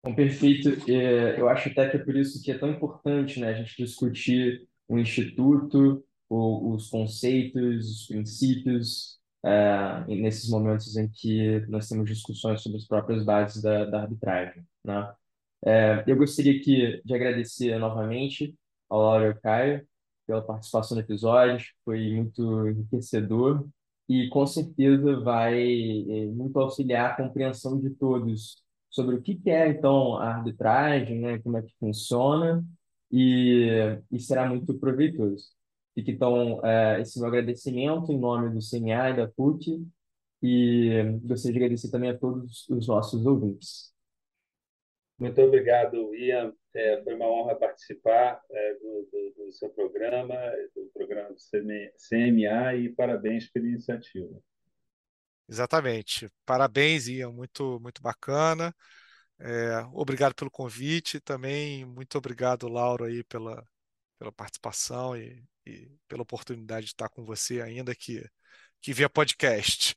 Bom, 0.03 0.15
perfeito. 0.15 0.71
É, 0.91 1.39
eu 1.39 1.49
acho 1.51 1.69
até 1.69 1.91
que 1.91 1.99
é 1.99 2.05
por 2.05 2.17
isso 2.17 2.43
que 2.43 2.51
é 2.51 2.57
tão 2.59 2.71
importante 2.71 3.39
né, 3.39 3.49
a 3.49 3.55
gente 3.55 3.77
discutir 3.77 4.67
o 4.91 4.99
instituto, 4.99 6.05
o, 6.28 6.72
os 6.72 6.91
conceitos, 6.91 7.88
os 7.88 8.07
princípios, 8.09 9.20
é, 9.45 10.05
nesses 10.09 10.51
momentos 10.51 10.97
em 10.97 11.09
que 11.09 11.61
nós 11.68 11.88
temos 11.88 12.11
discussões 12.11 12.61
sobre 12.61 12.78
as 12.78 12.86
próprias 12.86 13.24
bases 13.24 13.62
da, 13.62 13.84
da 13.84 14.03
arbitragem. 14.03 14.66
Né? 14.84 15.14
É, 15.64 16.05
eu 16.07 16.16
gostaria 16.16 16.61
aqui 16.61 17.01
de 17.05 17.14
agradecer 17.14 17.78
novamente 17.78 18.55
ao 18.88 19.01
Laura 19.01 19.26
e 19.26 19.28
ao 19.28 19.41
Caio 19.41 19.86
pela 20.26 20.43
participação 20.43 20.97
no 20.97 21.03
episódio, 21.03 21.66
foi 21.84 22.12
muito 22.12 22.68
enriquecedor 22.68 23.66
e 24.09 24.28
com 24.28 24.45
certeza 24.45 25.20
vai 25.20 25.62
é, 25.62 26.26
muito 26.26 26.59
auxiliar 26.59 27.12
a 27.12 27.16
compreensão 27.16 27.80
de 27.80 27.91
todos 27.91 28.62
sobre 28.91 29.14
o 29.14 29.22
que 29.22 29.41
é 29.47 29.68
então 29.68 30.16
a 30.16 30.34
arbitragem, 30.34 31.20
né, 31.20 31.38
como 31.38 31.59
é 31.59 31.62
que 31.62 31.72
funciona 31.78 32.64
e, 33.11 33.99
e 34.11 34.21
será 34.21 34.49
muito 34.49 34.79
proveitoso. 34.79 35.51
Fica 35.95 36.11
então 36.11 36.65
é, 36.65 37.01
esse 37.01 37.19
meu 37.19 37.29
agradecimento 37.29 38.13
em 38.13 38.19
nome 38.19 38.51
do 38.51 38.61
CNA 38.61 39.11
e 39.11 39.17
da 39.17 39.29
PUC 39.29 39.85
e 40.43 41.03
gostaria 41.23 41.53
de 41.53 41.59
agradecer 41.59 41.91
também 41.91 42.11
a 42.11 42.19
todos 42.19 42.69
os 42.69 42.87
nossos 42.87 43.27
ouvintes. 43.27 43.93
Muito 45.19 45.41
obrigado, 45.43 46.15
Ian. 46.15 46.55
É, 46.73 47.03
foi 47.03 47.15
uma 47.15 47.27
honra 47.27 47.55
participar 47.55 48.41
é, 48.51 48.75
do, 48.75 49.09
do, 49.13 49.45
do, 49.45 49.53
seu 49.53 49.69
programa, 49.69 50.35
do 50.75 50.91
programa 50.95 51.29
do 51.31 51.37
CMA 51.37 52.75
e 52.77 52.89
parabéns 52.91 53.51
pela 53.51 53.67
iniciativa. 53.67 54.41
Exatamente. 55.47 56.31
Parabéns, 56.47 57.07
Ian. 57.09 57.33
Muito, 57.33 57.79
muito 57.81 58.01
bacana. 58.01 58.75
É, 59.41 59.80
obrigado 59.93 60.34
pelo 60.34 60.51
convite, 60.51 61.18
também 61.18 61.84
muito 61.84 62.18
obrigado, 62.18 62.68
Lauro, 62.68 63.05
aí 63.05 63.24
pela, 63.24 63.66
pela 64.18 64.30
participação 64.30 65.16
e, 65.16 65.43
e 65.66 65.91
pela 66.07 66.22
oportunidade 66.22 66.86
de 66.86 66.93
estar 66.93 67.09
com 67.09 67.24
você, 67.24 67.62
ainda 67.62 67.95
que, 67.95 68.28
que 68.82 68.93
via 68.93 69.09
podcast. 69.09 69.97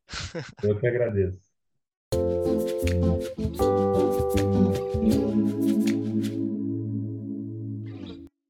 Eu 0.63 0.79
que 0.79 0.87
agradeço. 0.87 1.41